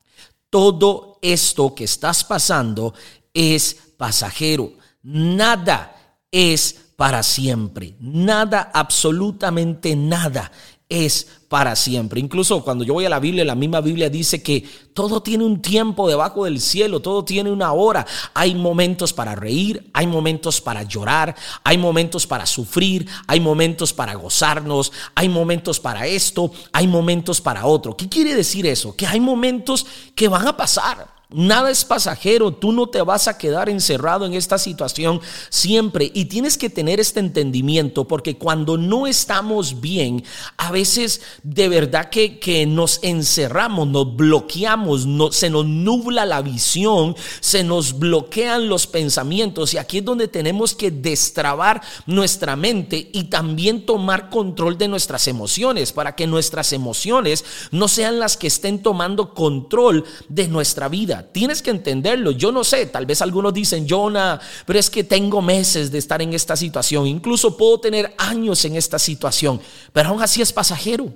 todo 0.52 1.18
esto 1.24 1.74
que 1.74 1.86
estás 1.86 2.24
pasando 2.24 2.94
es 3.34 3.76
pasajero. 3.98 4.74
Nada 5.02 6.20
es 6.30 6.80
para 6.96 7.24
siempre. 7.24 7.96
Nada, 8.00 8.70
absolutamente 8.72 9.96
nada 9.96 10.52
es 10.92 11.26
para 11.48 11.76
siempre. 11.76 12.20
Incluso 12.20 12.64
cuando 12.64 12.84
yo 12.84 12.94
voy 12.94 13.06
a 13.06 13.10
la 13.10 13.20
Biblia, 13.20 13.46
la 13.46 13.56
misma 13.56 13.82
Biblia 13.82 14.10
dice 14.10 14.44
que 14.44 14.64
todo 14.94 15.24
tiene 15.24 15.46
un 15.46 15.62
tiempo 15.62 16.08
debajo 16.08 16.46
del 16.46 16.60
cielo, 16.60 17.02
todo 17.02 17.24
tiene 17.24 17.50
una 17.52 17.72
hora. 17.72 18.06
Hay 18.34 18.56
momentos 18.56 19.14
para 19.14 19.36
reír, 19.36 19.90
hay 19.94 20.06
momentos 20.06 20.60
para 20.60 20.84
llorar, 20.84 21.36
hay 21.64 21.78
momentos 21.78 22.28
para 22.28 22.46
sufrir, 22.46 23.08
hay 23.26 23.40
momentos 23.40 23.94
para 23.94 24.16
gozarnos, 24.16 24.92
hay 25.16 25.30
momentos 25.30 25.80
para 25.80 26.08
esto, 26.08 26.52
hay 26.74 26.88
momentos 26.88 27.40
para 27.40 27.66
otro. 27.66 27.96
¿Qué 27.96 28.10
quiere 28.10 28.36
decir 28.36 28.66
eso? 28.68 28.96
Que 28.96 29.08
hay 29.08 29.22
momentos 29.22 29.86
que 30.14 30.28
van 30.28 30.48
a 30.48 30.58
pasar. 30.58 31.21
Nada 31.34 31.72
es 31.72 31.86
pasajero, 31.86 32.52
tú 32.52 32.74
no 32.74 32.88
te 32.88 33.02
vas 33.02 33.30
a 33.30 33.38
quedar 33.38 33.70
encerrado 33.70 34.26
en 34.26 34.34
esta 34.34 34.58
situación 34.58 35.22
siempre. 35.50 36.12
Y 36.14 36.26
tienes 36.26 36.58
que 36.58 36.70
tener 36.70 37.00
este 37.00 37.22
entendimiento 37.22 38.06
porque 38.06 38.38
cuando 38.38 38.78
no 38.78 39.08
estamos 39.08 39.80
bien, 39.80 40.24
a 40.58 40.72
veces 40.72 41.22
de 41.44 41.70
verdad 41.70 42.10
que, 42.10 42.38
que 42.38 42.66
nos 42.66 43.00
encerramos, 43.02 43.88
nos 43.88 44.14
bloqueamos, 44.16 45.08
se 45.34 45.50
nos 45.50 45.66
nubla 45.66 46.26
la 46.26 46.42
visión, 46.42 47.16
se 47.40 47.64
nos 47.64 47.98
bloquean 47.98 48.68
los 48.68 48.86
pensamientos. 48.86 49.74
Y 49.74 49.78
aquí 49.78 50.00
es 50.00 50.06
donde 50.06 50.28
tenemos 50.28 50.76
que 50.76 50.92
destrabar 50.92 51.82
nuestra 52.06 52.58
mente 52.58 53.10
y 53.14 53.26
también 53.26 53.86
tomar 53.86 54.30
control 54.30 54.78
de 54.78 54.90
nuestras 54.90 55.30
emociones 55.30 55.94
para 55.94 56.14
que 56.14 56.28
nuestras 56.28 56.74
emociones 56.74 57.46
no 57.72 57.88
sean 57.88 58.20
las 58.20 58.36
que 58.36 58.48
estén 58.48 58.84
tomando 58.84 59.34
control 59.34 60.04
de 60.28 60.50
nuestra 60.50 60.90
Tienes 61.24 61.62
que 61.62 61.72
entenderlo. 61.72 62.32
Yo 62.32 62.52
no 62.52 62.64
sé, 62.64 62.86
tal 62.86 63.06
vez 63.06 63.22
algunos 63.22 63.54
dicen, 63.54 63.86
Jonah, 63.88 64.40
pero 64.66 64.80
es 64.80 64.90
que 64.90 65.04
tengo 65.04 65.42
meses 65.42 65.92
de 65.92 65.98
estar 65.98 66.22
en 66.22 66.34
esta 66.34 66.56
situación. 66.56 67.08
Incluso 67.08 67.58
puedo 67.58 67.80
tener 67.80 68.14
años 68.18 68.66
en 68.66 68.76
esta 68.76 69.00
situación, 69.00 69.62
pero 69.94 70.10
aún 70.10 70.22
así 70.22 70.42
es 70.42 70.52
pasajero. 70.54 71.14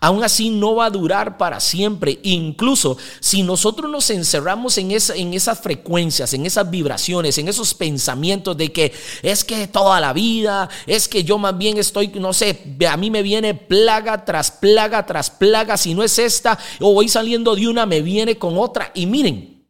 Aún 0.00 0.24
así 0.24 0.50
no 0.50 0.76
va 0.76 0.86
a 0.86 0.90
durar 0.90 1.36
para 1.38 1.60
siempre. 1.60 2.18
Incluso 2.22 2.96
si 3.20 3.42
nosotros 3.42 3.90
nos 3.90 4.10
encerramos 4.10 4.78
en, 4.78 4.90
esa, 4.90 5.14
en 5.14 5.34
esas 5.34 5.60
frecuencias, 5.60 6.32
en 6.34 6.46
esas 6.46 6.70
vibraciones, 6.70 7.38
en 7.38 7.48
esos 7.48 7.74
pensamientos 7.74 8.56
de 8.56 8.72
que 8.72 8.92
es 9.22 9.44
que 9.44 9.68
toda 9.68 10.00
la 10.00 10.12
vida, 10.12 10.68
es 10.86 11.08
que 11.08 11.24
yo 11.24 11.38
más 11.38 11.56
bien 11.56 11.78
estoy, 11.78 12.08
no 12.08 12.32
sé, 12.32 12.76
a 12.88 12.96
mí 12.96 13.10
me 13.10 13.22
viene 13.22 13.54
plaga 13.54 14.24
tras 14.24 14.50
plaga 14.50 15.04
tras 15.06 15.30
plaga. 15.30 15.76
Si 15.76 15.94
no 15.94 16.02
es 16.02 16.18
esta, 16.18 16.58
o 16.80 16.94
voy 16.94 17.08
saliendo 17.08 17.54
de 17.54 17.68
una, 17.68 17.86
me 17.86 18.02
viene 18.02 18.38
con 18.38 18.58
otra. 18.58 18.90
Y 18.94 19.06
miren, 19.06 19.64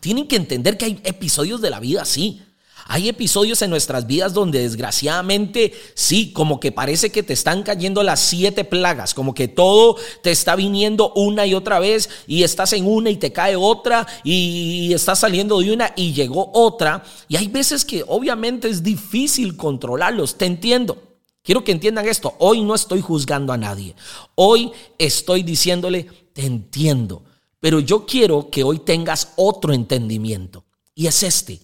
tienen 0.00 0.26
que 0.26 0.36
entender 0.36 0.76
que 0.76 0.86
hay 0.86 1.00
episodios 1.04 1.60
de 1.60 1.70
la 1.70 1.80
vida 1.80 2.02
así. 2.02 2.42
Hay 2.86 3.08
episodios 3.08 3.62
en 3.62 3.70
nuestras 3.70 4.06
vidas 4.06 4.34
donde 4.34 4.60
desgraciadamente 4.60 5.72
sí, 5.94 6.32
como 6.32 6.60
que 6.60 6.70
parece 6.70 7.10
que 7.10 7.22
te 7.22 7.32
están 7.32 7.62
cayendo 7.62 8.02
las 8.02 8.20
siete 8.20 8.64
plagas, 8.64 9.14
como 9.14 9.34
que 9.34 9.48
todo 9.48 9.96
te 10.22 10.30
está 10.30 10.54
viniendo 10.54 11.12
una 11.14 11.46
y 11.46 11.54
otra 11.54 11.78
vez 11.78 12.10
y 12.26 12.42
estás 12.42 12.74
en 12.74 12.86
una 12.86 13.08
y 13.08 13.16
te 13.16 13.32
cae 13.32 13.56
otra 13.56 14.06
y 14.22 14.92
estás 14.92 15.20
saliendo 15.20 15.60
de 15.60 15.72
una 15.72 15.92
y 15.96 16.12
llegó 16.12 16.50
otra. 16.52 17.02
Y 17.26 17.36
hay 17.36 17.48
veces 17.48 17.86
que 17.86 18.04
obviamente 18.06 18.68
es 18.68 18.82
difícil 18.82 19.56
controlarlos, 19.56 20.36
te 20.36 20.44
entiendo. 20.44 21.02
Quiero 21.42 21.64
que 21.64 21.72
entiendan 21.72 22.06
esto, 22.06 22.34
hoy 22.38 22.62
no 22.62 22.74
estoy 22.74 23.00
juzgando 23.00 23.52
a 23.52 23.58
nadie, 23.58 23.94
hoy 24.34 24.72
estoy 24.98 25.42
diciéndole, 25.42 26.06
te 26.32 26.44
entiendo, 26.46 27.22
pero 27.60 27.80
yo 27.80 28.06
quiero 28.06 28.50
que 28.50 28.64
hoy 28.64 28.78
tengas 28.78 29.32
otro 29.36 29.72
entendimiento. 29.72 30.64
Y 30.94 31.06
es 31.06 31.22
este 31.22 31.60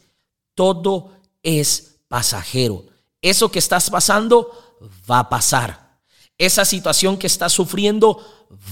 todo 0.54 1.12
es 1.42 2.00
pasajero. 2.08 2.84
Eso 3.22 3.50
que 3.50 3.58
estás 3.58 3.90
pasando 3.90 4.50
va 5.10 5.20
a 5.20 5.28
pasar. 5.28 5.98
Esa 6.38 6.64
situación 6.64 7.18
que 7.18 7.26
estás 7.26 7.52
sufriendo 7.52 8.24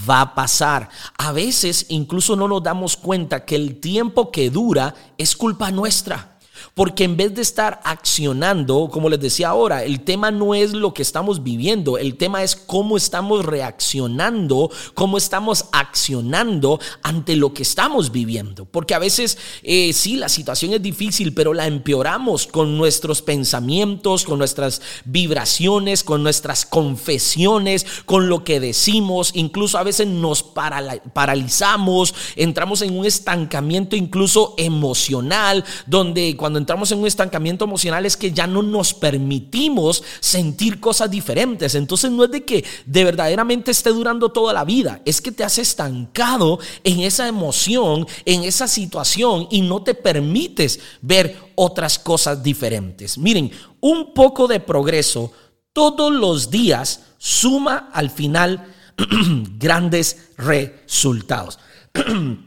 va 0.08 0.22
a 0.22 0.34
pasar. 0.34 0.88
A 1.18 1.32
veces 1.32 1.86
incluso 1.90 2.34
no 2.34 2.48
nos 2.48 2.62
damos 2.62 2.96
cuenta 2.96 3.44
que 3.44 3.56
el 3.56 3.80
tiempo 3.80 4.30
que 4.30 4.50
dura 4.50 4.94
es 5.18 5.36
culpa 5.36 5.70
nuestra. 5.70 6.37
Porque 6.78 7.02
en 7.02 7.16
vez 7.16 7.34
de 7.34 7.42
estar 7.42 7.80
accionando, 7.82 8.88
como 8.92 9.08
les 9.08 9.18
decía 9.18 9.48
ahora, 9.48 9.82
el 9.82 10.02
tema 10.02 10.30
no 10.30 10.54
es 10.54 10.74
lo 10.74 10.94
que 10.94 11.02
estamos 11.02 11.42
viviendo, 11.42 11.98
el 11.98 12.16
tema 12.16 12.44
es 12.44 12.54
cómo 12.54 12.96
estamos 12.96 13.44
reaccionando, 13.44 14.70
cómo 14.94 15.18
estamos 15.18 15.64
accionando 15.72 16.78
ante 17.02 17.34
lo 17.34 17.52
que 17.52 17.64
estamos 17.64 18.12
viviendo. 18.12 18.64
Porque 18.64 18.94
a 18.94 19.00
veces 19.00 19.38
eh, 19.64 19.92
sí, 19.92 20.14
la 20.18 20.28
situación 20.28 20.72
es 20.72 20.80
difícil, 20.80 21.34
pero 21.34 21.52
la 21.52 21.66
empeoramos 21.66 22.46
con 22.46 22.78
nuestros 22.78 23.22
pensamientos, 23.22 24.24
con 24.24 24.38
nuestras 24.38 24.80
vibraciones, 25.04 26.04
con 26.04 26.22
nuestras 26.22 26.64
confesiones, 26.64 27.86
con 28.04 28.28
lo 28.28 28.44
que 28.44 28.60
decimos. 28.60 29.32
Incluso 29.34 29.78
a 29.78 29.82
veces 29.82 30.06
nos 30.06 30.44
paralizamos, 30.44 32.14
entramos 32.36 32.82
en 32.82 32.96
un 32.96 33.04
estancamiento 33.04 33.96
incluso 33.96 34.54
emocional, 34.58 35.64
donde 35.84 36.36
cuando 36.36 36.67
entramos 36.68 36.92
en 36.92 36.98
un 36.98 37.06
estancamiento 37.06 37.64
emocional 37.64 38.04
es 38.04 38.14
que 38.14 38.30
ya 38.30 38.46
no 38.46 38.62
nos 38.62 38.92
permitimos 38.92 40.04
sentir 40.20 40.80
cosas 40.80 41.10
diferentes. 41.10 41.74
Entonces 41.74 42.10
no 42.10 42.24
es 42.24 42.30
de 42.30 42.44
que 42.44 42.62
de 42.84 43.04
verdaderamente 43.04 43.70
esté 43.70 43.88
durando 43.88 44.28
toda 44.28 44.52
la 44.52 44.66
vida, 44.66 45.00
es 45.06 45.22
que 45.22 45.32
te 45.32 45.44
has 45.44 45.56
estancado 45.56 46.58
en 46.84 47.00
esa 47.00 47.26
emoción, 47.26 48.06
en 48.26 48.44
esa 48.44 48.68
situación 48.68 49.48
y 49.50 49.62
no 49.62 49.82
te 49.82 49.94
permites 49.94 50.78
ver 51.00 51.38
otras 51.54 51.98
cosas 51.98 52.42
diferentes. 52.42 53.16
Miren, 53.16 53.50
un 53.80 54.12
poco 54.12 54.46
de 54.46 54.60
progreso 54.60 55.32
todos 55.72 56.12
los 56.12 56.50
días 56.50 57.00
suma 57.16 57.88
al 57.94 58.10
final 58.10 58.74
grandes 59.58 60.32
resultados. 60.36 61.58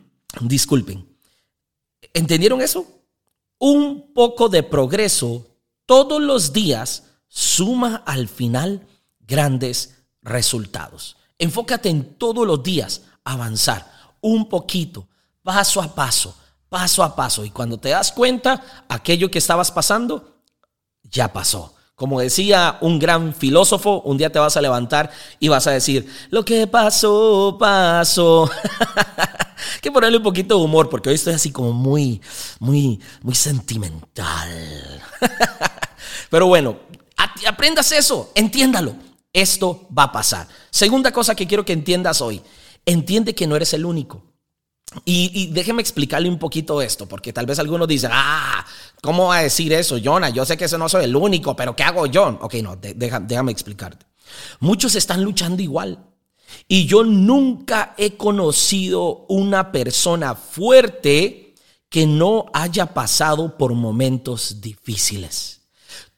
Disculpen. 0.41 1.07
¿Entendieron 2.13 2.61
eso? 2.61 3.00
Un 3.61 4.11
poco 4.15 4.49
de 4.49 4.63
progreso 4.63 5.45
todos 5.85 6.19
los 6.19 6.51
días 6.51 7.03
suma 7.27 8.01
al 8.07 8.27
final 8.27 8.87
grandes 9.19 10.03
resultados. 10.23 11.15
Enfócate 11.37 11.89
en 11.89 12.15
todos 12.15 12.45
los 12.47 12.63
días 12.63 13.03
avanzar 13.23 13.87
un 14.19 14.49
poquito, 14.49 15.07
paso 15.43 15.79
a 15.79 15.93
paso, 15.93 16.35
paso 16.69 17.03
a 17.03 17.15
paso. 17.15 17.45
Y 17.45 17.51
cuando 17.51 17.77
te 17.77 17.89
das 17.89 18.11
cuenta, 18.11 18.85
aquello 18.89 19.29
que 19.29 19.37
estabas 19.37 19.71
pasando, 19.71 20.41
ya 21.03 21.31
pasó. 21.31 21.75
Como 22.01 22.19
decía 22.19 22.79
un 22.81 22.97
gran 22.97 23.31
filósofo, 23.31 24.01
un 24.01 24.17
día 24.17 24.31
te 24.31 24.39
vas 24.39 24.57
a 24.57 24.61
levantar 24.61 25.11
y 25.39 25.49
vas 25.49 25.67
a 25.67 25.71
decir, 25.71 26.11
lo 26.31 26.43
que 26.43 26.65
pasó, 26.65 27.57
pasó. 27.59 28.49
que 29.83 29.91
ponerle 29.91 30.17
un 30.17 30.23
poquito 30.23 30.57
de 30.57 30.63
humor, 30.63 30.89
porque 30.89 31.09
hoy 31.09 31.15
estoy 31.15 31.35
así 31.35 31.51
como 31.51 31.73
muy, 31.73 32.19
muy, 32.57 32.99
muy 33.21 33.35
sentimental. 33.35 34.49
Pero 36.31 36.47
bueno, 36.47 36.79
aprendas 37.45 37.91
eso, 37.91 38.31
entiéndalo. 38.33 38.95
Esto 39.31 39.87
va 39.95 40.05
a 40.05 40.11
pasar. 40.11 40.47
Segunda 40.71 41.11
cosa 41.11 41.35
que 41.35 41.45
quiero 41.45 41.65
que 41.65 41.73
entiendas 41.73 42.19
hoy, 42.19 42.41
entiende 42.83 43.35
que 43.35 43.45
no 43.45 43.55
eres 43.55 43.75
el 43.75 43.85
único. 43.85 44.23
Y, 45.05 45.47
déjeme 45.53 45.81
explicarle 45.81 46.27
un 46.27 46.37
poquito 46.37 46.81
esto, 46.81 47.07
porque 47.07 47.31
tal 47.31 47.45
vez 47.45 47.59
algunos 47.59 47.87
dicen, 47.87 48.11
ah, 48.11 48.65
¿cómo 49.01 49.27
va 49.27 49.37
a 49.37 49.43
decir 49.43 49.73
eso, 49.73 49.97
Jonah? 50.01 50.29
Yo 50.29 50.45
sé 50.45 50.55
que 50.57 50.65
ese 50.65 50.77
no 50.77 50.87
soy 50.87 51.05
el 51.05 51.15
único, 51.15 51.55
pero 51.55 51.75
¿qué 51.75 51.83
hago 51.83 52.05
yo? 52.05 52.39
Ok, 52.41 52.55
no, 52.55 52.77
déjame 52.77 53.51
explicarte. 53.51 54.05
Muchos 54.59 54.95
están 54.95 55.23
luchando 55.23 55.61
igual. 55.61 56.05
Y 56.67 56.85
yo 56.85 57.03
nunca 57.03 57.95
he 57.97 58.17
conocido 58.17 59.25
una 59.29 59.71
persona 59.71 60.35
fuerte 60.35 61.55
que 61.89 62.05
no 62.05 62.45
haya 62.53 62.93
pasado 62.93 63.57
por 63.57 63.73
momentos 63.73 64.61
difíciles. 64.61 65.60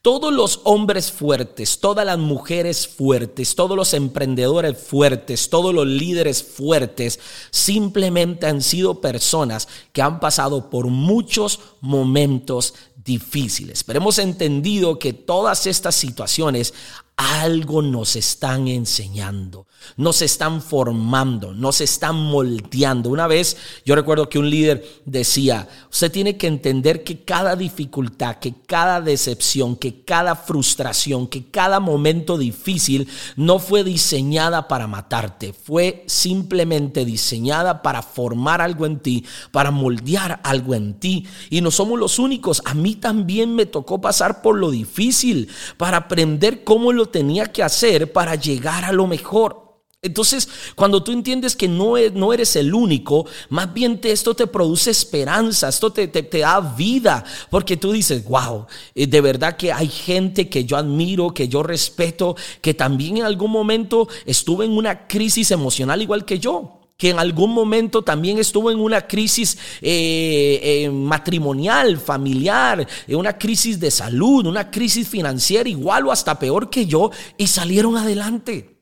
Todos 0.04 0.34
los 0.34 0.60
hombres 0.64 1.10
fuertes, 1.10 1.80
todas 1.80 2.04
las 2.04 2.18
mujeres 2.18 2.86
fuertes, 2.86 3.54
todos 3.54 3.74
los 3.74 3.94
emprendedores 3.94 4.76
fuertes, 4.76 5.48
todos 5.48 5.72
los 5.72 5.86
líderes 5.86 6.42
fuertes, 6.42 7.18
simplemente 7.50 8.46
han 8.46 8.60
sido 8.60 9.00
personas 9.00 9.66
que 9.94 10.02
han 10.02 10.20
pasado 10.20 10.68
por 10.68 10.88
muchos 10.88 11.58
momentos 11.80 12.74
difíciles. 13.02 13.82
Pero 13.82 14.00
hemos 14.00 14.18
entendido 14.18 14.98
que 14.98 15.14
todas 15.14 15.66
estas 15.66 15.94
situaciones 15.94 16.74
algo 17.16 17.80
nos 17.80 18.14
están 18.14 18.68
enseñando, 18.68 19.66
nos 19.96 20.22
están 20.22 20.62
formando, 20.62 21.52
nos 21.52 21.80
están 21.80 22.16
moldeando. 22.16 23.10
Una 23.10 23.26
vez 23.26 23.56
yo 23.84 23.94
recuerdo 23.94 24.28
que 24.28 24.38
un 24.38 24.50
líder 24.50 24.84
decía, 25.04 25.68
usted 25.90 26.10
tiene 26.10 26.36
que 26.36 26.46
entender 26.46 27.04
que 27.04 27.24
cada 27.24 27.56
dificultad, 27.56 28.36
que 28.36 28.54
cada 28.66 29.00
decepción, 29.00 29.76
que 29.76 30.02
cada 30.02 30.36
frustración, 30.36 31.26
que 31.26 31.46
cada 31.50 31.80
momento 31.80 32.38
difícil 32.38 33.08
no 33.36 33.58
fue 33.58 33.84
diseñada 33.84 34.68
para 34.68 34.86
matarte, 34.86 35.52
fue 35.52 36.04
simplemente 36.06 37.04
diseñada 37.04 37.82
para 37.82 38.02
formar 38.02 38.60
algo 38.60 38.86
en 38.86 38.98
ti, 38.98 39.24
para 39.50 39.70
moldear 39.70 40.40
algo 40.42 40.74
en 40.74 40.94
ti. 40.94 41.26
Y 41.50 41.60
no 41.60 41.70
somos 41.70 41.98
los 41.98 42.18
únicos, 42.18 42.62
a 42.64 42.74
mí 42.74 42.96
también 42.96 43.54
me 43.54 43.66
tocó 43.66 44.00
pasar 44.00 44.42
por 44.42 44.56
lo 44.56 44.70
difícil 44.70 45.48
para 45.76 45.98
aprender 45.98 46.64
cómo 46.64 46.92
lo 46.92 47.06
tenía 47.06 47.46
que 47.46 47.62
hacer 47.62 48.12
para 48.12 48.34
llegar 48.34 48.84
a 48.84 48.92
lo 48.92 49.06
mejor. 49.06 49.73
Entonces, 50.04 50.50
cuando 50.74 51.02
tú 51.02 51.12
entiendes 51.12 51.56
que 51.56 51.66
no, 51.66 51.96
e, 51.96 52.10
no 52.10 52.34
eres 52.34 52.56
el 52.56 52.74
único, 52.74 53.26
más 53.48 53.72
bien 53.72 53.98
esto 54.02 54.34
te 54.34 54.46
produce 54.46 54.90
esperanza, 54.90 55.70
esto 55.70 55.90
te, 55.90 56.06
te, 56.08 56.38
da 56.38 56.60
vida, 56.60 57.24
porque 57.48 57.78
tú 57.78 57.90
dices, 57.90 58.22
wow, 58.26 58.66
eh, 58.94 59.06
de 59.06 59.20
verdad 59.22 59.56
que 59.56 59.72
hay 59.72 59.88
gente 59.88 60.50
que 60.50 60.66
yo 60.66 60.76
admiro, 60.76 61.32
que 61.32 61.48
yo 61.48 61.62
respeto, 61.62 62.36
que 62.60 62.74
también 62.74 63.16
en 63.16 63.24
algún 63.24 63.50
momento 63.50 64.06
estuvo 64.26 64.62
en 64.62 64.72
una 64.72 65.06
crisis 65.06 65.50
emocional 65.50 66.02
igual 66.02 66.26
que 66.26 66.38
yo 66.38 66.80
que 66.96 67.10
en 67.10 67.18
algún 67.18 67.50
momento 67.50 68.02
también 68.02 68.38
estuvo 68.38 68.70
en 68.70 68.78
una 68.78 69.08
crisis 69.08 69.58
eh, 69.82 70.60
eh, 70.62 70.90
matrimonial, 70.90 71.98
familiar, 71.98 72.86
una 73.08 73.36
crisis 73.36 73.80
de 73.80 73.90
salud, 73.90 74.46
una 74.46 74.70
crisis 74.70 75.08
financiera 75.08 75.68
igual 75.68 76.06
o 76.06 76.12
hasta 76.12 76.38
peor 76.38 76.70
que 76.70 76.86
yo, 76.86 77.10
y 77.36 77.48
salieron 77.48 77.96
adelante. 77.96 78.73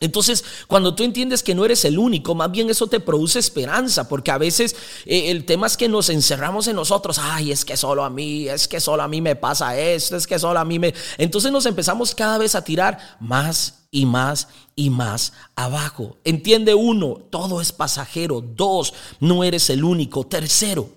Entonces, 0.00 0.44
cuando 0.68 0.94
tú 0.94 1.02
entiendes 1.02 1.42
que 1.42 1.54
no 1.54 1.64
eres 1.64 1.84
el 1.84 1.98
único, 1.98 2.34
más 2.34 2.52
bien 2.52 2.70
eso 2.70 2.86
te 2.86 3.00
produce 3.00 3.38
esperanza, 3.38 4.08
porque 4.08 4.30
a 4.30 4.38
veces 4.38 4.76
eh, 5.06 5.30
el 5.30 5.44
tema 5.44 5.66
es 5.66 5.76
que 5.76 5.88
nos 5.88 6.08
encerramos 6.08 6.68
en 6.68 6.76
nosotros, 6.76 7.18
ay, 7.18 7.50
es 7.50 7.64
que 7.64 7.76
solo 7.76 8.04
a 8.04 8.10
mí, 8.10 8.48
es 8.48 8.68
que 8.68 8.80
solo 8.80 9.02
a 9.02 9.08
mí 9.08 9.20
me 9.20 9.34
pasa 9.34 9.78
esto, 9.78 10.16
es 10.16 10.26
que 10.26 10.38
solo 10.38 10.60
a 10.60 10.64
mí 10.64 10.78
me... 10.78 10.94
Entonces 11.16 11.50
nos 11.50 11.66
empezamos 11.66 12.14
cada 12.14 12.38
vez 12.38 12.54
a 12.54 12.62
tirar 12.62 13.16
más 13.18 13.86
y 13.90 14.06
más 14.06 14.48
y 14.76 14.90
más 14.90 15.32
abajo. 15.56 16.16
Entiende 16.22 16.74
uno, 16.74 17.16
todo 17.30 17.60
es 17.60 17.72
pasajero. 17.72 18.40
Dos, 18.40 18.94
no 19.20 19.42
eres 19.42 19.70
el 19.70 19.82
único. 19.82 20.26
Tercero, 20.26 20.90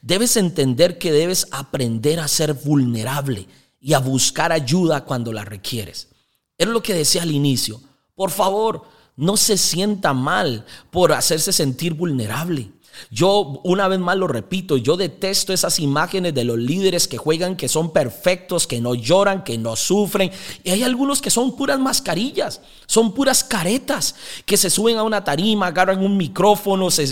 debes 0.00 0.36
entender 0.36 0.98
que 0.98 1.12
debes 1.12 1.46
aprender 1.52 2.18
a 2.18 2.28
ser 2.28 2.54
vulnerable 2.54 3.46
y 3.80 3.92
a 3.92 3.98
buscar 3.98 4.50
ayuda 4.52 5.04
cuando 5.04 5.32
la 5.32 5.44
requieres. 5.44 6.08
Es 6.56 6.66
lo 6.66 6.82
que 6.82 6.94
decía 6.94 7.22
al 7.22 7.30
inicio. 7.30 7.80
Por 8.18 8.32
favor, 8.32 8.82
no 9.14 9.36
se 9.36 9.56
sienta 9.56 10.12
mal 10.12 10.66
por 10.90 11.12
hacerse 11.12 11.52
sentir 11.52 11.94
vulnerable. 11.94 12.72
Yo 13.10 13.60
una 13.64 13.88
vez 13.88 13.98
más 13.98 14.16
lo 14.16 14.26
repito, 14.26 14.76
yo 14.76 14.96
detesto 14.96 15.52
esas 15.52 15.78
imágenes 15.78 16.34
de 16.34 16.44
los 16.44 16.58
líderes 16.58 17.08
que 17.08 17.18
juegan, 17.18 17.56
que 17.56 17.68
son 17.68 17.92
perfectos, 17.92 18.66
que 18.66 18.80
no 18.80 18.94
lloran, 18.94 19.44
que 19.44 19.58
no 19.58 19.76
sufren. 19.76 20.30
Y 20.64 20.70
hay 20.70 20.82
algunos 20.82 21.20
que 21.20 21.30
son 21.30 21.56
puras 21.56 21.78
mascarillas, 21.78 22.60
son 22.86 23.12
puras 23.12 23.44
caretas, 23.44 24.14
que 24.44 24.56
se 24.56 24.70
suben 24.70 24.96
a 24.98 25.02
una 25.02 25.22
tarima, 25.24 25.66
agarran 25.66 26.02
un 26.02 26.16
micrófono, 26.16 26.90
se, 26.90 27.06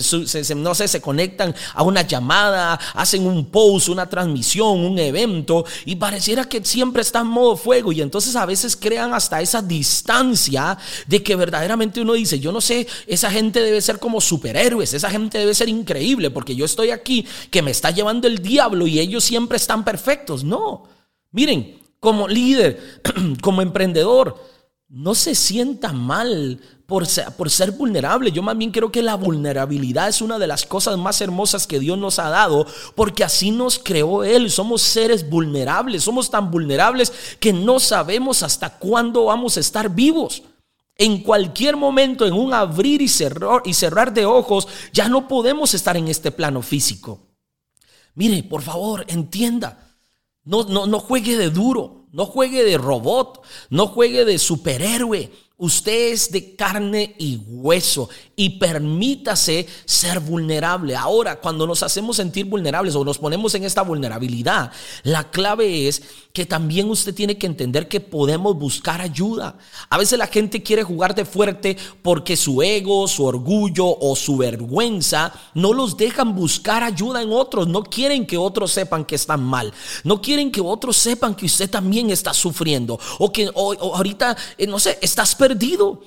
no 0.54 0.74
sé, 0.74 0.88
se 0.88 1.00
conectan 1.00 1.54
a 1.74 1.82
una 1.82 2.02
llamada, 2.02 2.78
hacen 2.94 3.26
un 3.26 3.46
post, 3.46 3.88
una 3.88 4.08
transmisión, 4.08 4.78
un 4.80 4.98
evento, 4.98 5.64
y 5.84 5.96
pareciera 5.96 6.44
que 6.44 6.64
siempre 6.64 7.02
está 7.02 7.20
en 7.20 7.26
modo 7.28 7.56
fuego. 7.56 7.92
Y 7.92 8.00
entonces 8.00 8.36
a 8.36 8.46
veces 8.46 8.76
crean 8.76 9.14
hasta 9.14 9.40
esa 9.40 9.62
distancia 9.62 10.78
de 11.06 11.22
que 11.22 11.36
verdaderamente 11.36 12.00
uno 12.00 12.14
dice, 12.14 12.38
yo 12.38 12.52
no 12.52 12.60
sé, 12.60 12.86
esa 13.06 13.30
gente 13.30 13.60
debe 13.60 13.80
ser 13.80 13.98
como 13.98 14.20
superhéroes, 14.20 14.94
esa 14.94 15.10
gente 15.10 15.38
debe 15.38 15.54
ser 15.54 15.68
increíble 15.76 16.30
porque 16.30 16.56
yo 16.56 16.64
estoy 16.64 16.90
aquí 16.90 17.26
que 17.50 17.62
me 17.62 17.70
está 17.70 17.90
llevando 17.90 18.26
el 18.26 18.38
diablo 18.38 18.86
y 18.86 18.98
ellos 18.98 19.24
siempre 19.24 19.56
están 19.56 19.84
perfectos. 19.84 20.42
No, 20.44 20.84
miren, 21.30 21.78
como 22.00 22.28
líder, 22.28 23.02
como 23.42 23.62
emprendedor, 23.62 24.36
no 24.88 25.14
se 25.14 25.34
sienta 25.34 25.92
mal 25.92 26.60
por 26.86 27.06
ser, 27.06 27.32
por 27.32 27.50
ser, 27.50 27.72
vulnerable. 27.72 28.30
Yo 28.30 28.42
más 28.42 28.56
bien 28.56 28.70
creo 28.70 28.92
que 28.92 29.02
la 29.02 29.16
vulnerabilidad 29.16 30.08
es 30.08 30.22
una 30.22 30.38
de 30.38 30.46
las 30.46 30.64
cosas 30.64 30.96
más 30.96 31.20
hermosas 31.20 31.66
que 31.66 31.80
Dios 31.80 31.98
nos 31.98 32.18
ha 32.18 32.28
dado, 32.28 32.66
porque 32.94 33.24
así 33.24 33.50
nos 33.50 33.78
creó 33.78 34.22
Él. 34.22 34.50
Somos 34.50 34.82
seres 34.82 35.28
vulnerables, 35.28 36.04
somos 36.04 36.30
tan 36.30 36.50
vulnerables 36.50 37.12
que 37.40 37.52
no 37.52 37.80
sabemos 37.80 38.42
hasta 38.42 38.70
cuándo 38.78 39.24
vamos 39.24 39.56
a 39.56 39.60
estar 39.60 39.90
vivos. 39.90 40.42
En 40.98 41.22
cualquier 41.22 41.76
momento, 41.76 42.26
en 42.26 42.32
un 42.32 42.54
abrir 42.54 43.02
y 43.02 43.08
cerrar, 43.08 43.62
y 43.64 43.74
cerrar 43.74 44.14
de 44.14 44.24
ojos, 44.24 44.66
ya 44.92 45.08
no 45.08 45.28
podemos 45.28 45.74
estar 45.74 45.96
en 45.96 46.08
este 46.08 46.30
plano 46.30 46.62
físico. 46.62 47.26
Mire, 48.14 48.42
por 48.42 48.62
favor, 48.62 49.04
entienda. 49.08 49.98
No, 50.44 50.64
no, 50.64 50.86
no 50.86 51.00
juegue 51.00 51.36
de 51.36 51.50
duro, 51.50 52.06
no 52.12 52.24
juegue 52.24 52.64
de 52.64 52.78
robot, 52.78 53.42
no 53.68 53.88
juegue 53.88 54.24
de 54.24 54.38
superhéroe. 54.38 55.30
Usted 55.58 56.12
es 56.12 56.30
de 56.30 56.54
carne 56.54 57.14
y 57.18 57.40
hueso 57.48 58.10
y 58.36 58.58
permítase 58.58 59.66
ser 59.86 60.20
vulnerable. 60.20 60.94
Ahora, 60.94 61.40
cuando 61.40 61.66
nos 61.66 61.82
hacemos 61.82 62.16
sentir 62.16 62.44
vulnerables 62.44 62.94
o 62.94 63.02
nos 63.02 63.16
ponemos 63.16 63.54
en 63.54 63.64
esta 63.64 63.80
vulnerabilidad, 63.80 64.70
la 65.02 65.30
clave 65.30 65.88
es 65.88 66.02
que 66.34 66.44
también 66.44 66.90
usted 66.90 67.14
tiene 67.14 67.38
que 67.38 67.46
entender 67.46 67.88
que 67.88 68.00
podemos 68.00 68.58
buscar 68.58 69.00
ayuda. 69.00 69.56
A 69.88 69.96
veces 69.96 70.18
la 70.18 70.26
gente 70.26 70.62
quiere 70.62 70.82
jugar 70.82 71.14
de 71.14 71.24
fuerte 71.24 71.78
porque 72.02 72.36
su 72.36 72.60
ego, 72.60 73.08
su 73.08 73.24
orgullo 73.24 73.86
o 73.98 74.14
su 74.14 74.36
vergüenza 74.36 75.32
no 75.54 75.72
los 75.72 75.96
dejan 75.96 76.34
buscar 76.34 76.82
ayuda 76.82 77.22
en 77.22 77.32
otros. 77.32 77.66
No 77.68 77.82
quieren 77.82 78.26
que 78.26 78.36
otros 78.36 78.72
sepan 78.72 79.06
que 79.06 79.14
están 79.14 79.42
mal. 79.42 79.72
No 80.04 80.20
quieren 80.20 80.52
que 80.52 80.60
otros 80.60 80.98
sepan 80.98 81.34
que 81.34 81.46
usted 81.46 81.70
también 81.70 82.10
está 82.10 82.34
sufriendo 82.34 83.00
o 83.18 83.32
que 83.32 83.50
ahorita, 83.54 84.36
eh, 84.58 84.66
no 84.66 84.78
sé, 84.78 84.98
estás 85.00 85.34
perdido. 85.46 86.00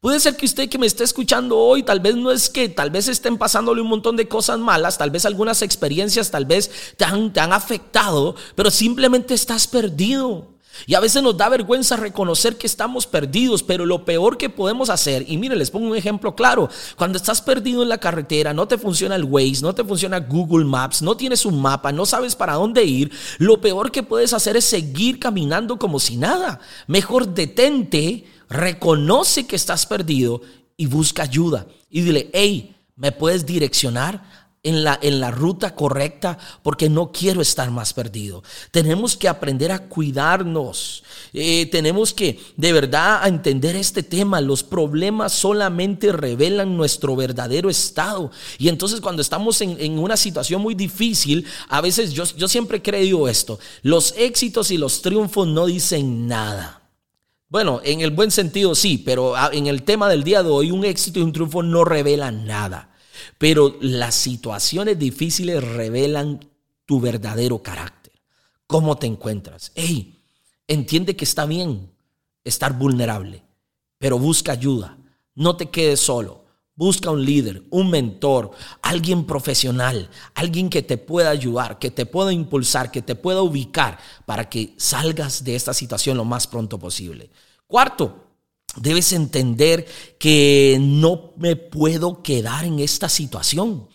Puede 0.00 0.20
ser 0.20 0.36
que 0.36 0.46
usted 0.46 0.68
que 0.68 0.78
me 0.78 0.86
esté 0.86 1.02
escuchando 1.02 1.58
hoy, 1.58 1.82
tal 1.82 1.98
vez 1.98 2.14
no 2.14 2.30
es 2.30 2.48
que, 2.48 2.68
tal 2.68 2.90
vez 2.90 3.08
estén 3.08 3.36
pasándole 3.36 3.80
un 3.80 3.88
montón 3.88 4.14
de 4.14 4.28
cosas 4.28 4.56
malas, 4.60 4.96
tal 4.96 5.10
vez 5.10 5.26
algunas 5.26 5.60
experiencias, 5.62 6.30
tal 6.30 6.44
vez 6.44 6.70
te 6.96 7.04
han, 7.04 7.52
afectado, 7.52 8.36
pero 8.54 8.70
simplemente 8.70 9.34
estás 9.34 9.66
perdido. 9.66 10.54
Y 10.86 10.94
a 10.94 11.00
veces 11.00 11.20
nos 11.24 11.36
da 11.36 11.48
vergüenza 11.48 11.96
reconocer 11.96 12.56
que 12.56 12.68
estamos 12.68 13.08
perdidos, 13.08 13.64
pero 13.64 13.84
lo 13.84 14.04
peor 14.04 14.38
que 14.38 14.48
podemos 14.48 14.88
hacer, 14.88 15.24
y 15.26 15.36
mire, 15.36 15.56
les 15.56 15.72
pongo 15.72 15.88
un 15.88 15.96
ejemplo 15.96 16.36
claro, 16.36 16.68
cuando 16.96 17.16
estás 17.18 17.42
perdido 17.42 17.82
en 17.82 17.88
la 17.88 17.98
carretera, 17.98 18.54
no 18.54 18.68
te 18.68 18.78
funciona 18.78 19.16
el 19.16 19.24
Waze, 19.24 19.62
no 19.62 19.74
te 19.74 19.82
funciona 19.82 20.20
Google 20.20 20.64
Maps, 20.64 21.02
no 21.02 21.16
tienes 21.16 21.44
un 21.44 21.60
mapa, 21.60 21.90
no 21.90 22.06
sabes 22.06 22.36
para 22.36 22.54
dónde 22.54 22.84
ir, 22.84 23.10
lo 23.38 23.60
peor 23.60 23.90
que 23.90 24.04
puedes 24.04 24.32
hacer 24.32 24.56
es 24.56 24.64
seguir 24.66 25.18
caminando 25.18 25.76
como 25.76 25.98
si 25.98 26.16
nada. 26.16 26.60
Mejor 26.86 27.34
detente 27.34 28.24
reconoce 28.48 29.46
que 29.46 29.56
estás 29.56 29.86
perdido 29.86 30.40
y 30.76 30.86
busca 30.86 31.24
ayuda. 31.24 31.66
Y 31.90 32.02
dile, 32.02 32.30
hey, 32.32 32.74
¿me 32.96 33.12
puedes 33.12 33.44
direccionar? 33.44 34.48
En 34.64 34.82
la, 34.82 34.98
en 35.00 35.20
la, 35.20 35.30
ruta 35.30 35.76
correcta 35.76 36.36
porque 36.64 36.90
no 36.90 37.12
quiero 37.12 37.40
estar 37.40 37.70
más 37.70 37.94
perdido. 37.94 38.42
Tenemos 38.72 39.16
que 39.16 39.28
aprender 39.28 39.70
a 39.70 39.86
cuidarnos. 39.86 41.04
Eh, 41.32 41.66
tenemos 41.66 42.12
que 42.12 42.40
de 42.56 42.72
verdad 42.72 43.22
a 43.22 43.28
entender 43.28 43.76
este 43.76 44.02
tema. 44.02 44.40
Los 44.40 44.64
problemas 44.64 45.32
solamente 45.32 46.10
revelan 46.10 46.76
nuestro 46.76 47.14
verdadero 47.14 47.70
estado. 47.70 48.32
Y 48.58 48.68
entonces 48.68 49.00
cuando 49.00 49.22
estamos 49.22 49.60
en, 49.60 49.80
en 49.80 49.96
una 49.96 50.16
situación 50.16 50.60
muy 50.60 50.74
difícil, 50.74 51.46
a 51.68 51.80
veces 51.80 52.12
yo, 52.12 52.24
yo 52.36 52.48
siempre 52.48 52.78
he 52.78 52.82
creído 52.82 53.28
esto. 53.28 53.60
Los 53.82 54.12
éxitos 54.18 54.72
y 54.72 54.76
los 54.76 55.02
triunfos 55.02 55.46
no 55.46 55.66
dicen 55.66 56.26
nada. 56.26 56.77
Bueno, 57.50 57.80
en 57.82 58.02
el 58.02 58.10
buen 58.10 58.30
sentido 58.30 58.74
sí, 58.74 58.98
pero 58.98 59.34
ah, 59.34 59.50
en 59.52 59.66
el 59.68 59.82
tema 59.82 60.08
del 60.08 60.22
día 60.22 60.42
de 60.42 60.50
hoy 60.50 60.70
un 60.70 60.84
éxito 60.84 61.18
y 61.18 61.22
un 61.22 61.32
triunfo 61.32 61.62
no 61.62 61.84
revelan 61.84 62.46
nada. 62.46 62.94
Pero 63.38 63.76
las 63.80 64.14
situaciones 64.14 64.98
difíciles 64.98 65.62
revelan 65.62 66.40
tu 66.84 67.00
verdadero 67.00 67.62
carácter. 67.62 68.12
¿Cómo 68.66 68.98
te 68.98 69.06
encuentras? 69.06 69.72
Hey, 69.74 70.20
entiende 70.66 71.16
que 71.16 71.24
está 71.24 71.46
bien 71.46 71.90
estar 72.44 72.76
vulnerable, 72.76 73.42
pero 73.98 74.18
busca 74.18 74.52
ayuda. 74.52 74.98
No 75.34 75.56
te 75.56 75.70
quedes 75.70 76.00
solo. 76.00 76.44
Busca 76.78 77.10
un 77.10 77.24
líder, 77.24 77.64
un 77.70 77.90
mentor, 77.90 78.52
alguien 78.82 79.24
profesional, 79.24 80.08
alguien 80.32 80.70
que 80.70 80.80
te 80.80 80.96
pueda 80.96 81.30
ayudar, 81.30 81.80
que 81.80 81.90
te 81.90 82.06
pueda 82.06 82.32
impulsar, 82.32 82.92
que 82.92 83.02
te 83.02 83.16
pueda 83.16 83.42
ubicar 83.42 83.98
para 84.26 84.48
que 84.48 84.74
salgas 84.76 85.42
de 85.42 85.56
esta 85.56 85.74
situación 85.74 86.16
lo 86.16 86.24
más 86.24 86.46
pronto 86.46 86.78
posible. 86.78 87.32
Cuarto, 87.66 88.28
debes 88.76 89.12
entender 89.12 89.86
que 90.20 90.78
no 90.80 91.32
me 91.36 91.56
puedo 91.56 92.22
quedar 92.22 92.64
en 92.64 92.78
esta 92.78 93.08
situación. 93.08 93.88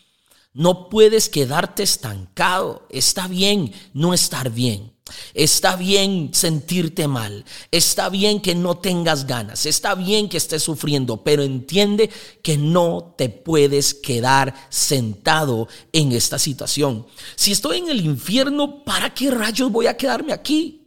No 0.51 0.89
puedes 0.89 1.29
quedarte 1.29 1.83
estancado. 1.83 2.85
Está 2.89 3.29
bien 3.29 3.71
no 3.93 4.13
estar 4.13 4.51
bien. 4.51 4.92
Está 5.33 5.75
bien 5.75 6.29
sentirte 6.33 7.07
mal, 7.07 7.43
está 7.71 8.07
bien 8.09 8.39
que 8.39 8.55
no 8.55 8.77
tengas 8.77 9.27
ganas, 9.27 9.65
está 9.65 9.95
bien 9.95 10.29
que 10.29 10.37
estés 10.37 10.63
sufriendo, 10.63 11.23
pero 11.23 11.43
entiende 11.43 12.09
que 12.41 12.57
no 12.57 13.13
te 13.17 13.29
puedes 13.29 13.93
quedar 13.93 14.53
sentado 14.69 15.67
en 15.91 16.13
esta 16.13 16.39
situación. 16.39 17.05
Si 17.35 17.51
estoy 17.51 17.79
en 17.79 17.89
el 17.89 18.05
infierno, 18.05 18.83
¿para 18.83 19.13
qué 19.13 19.29
rayos 19.29 19.71
voy 19.71 19.87
a 19.87 19.97
quedarme 19.97 20.31
aquí? 20.31 20.82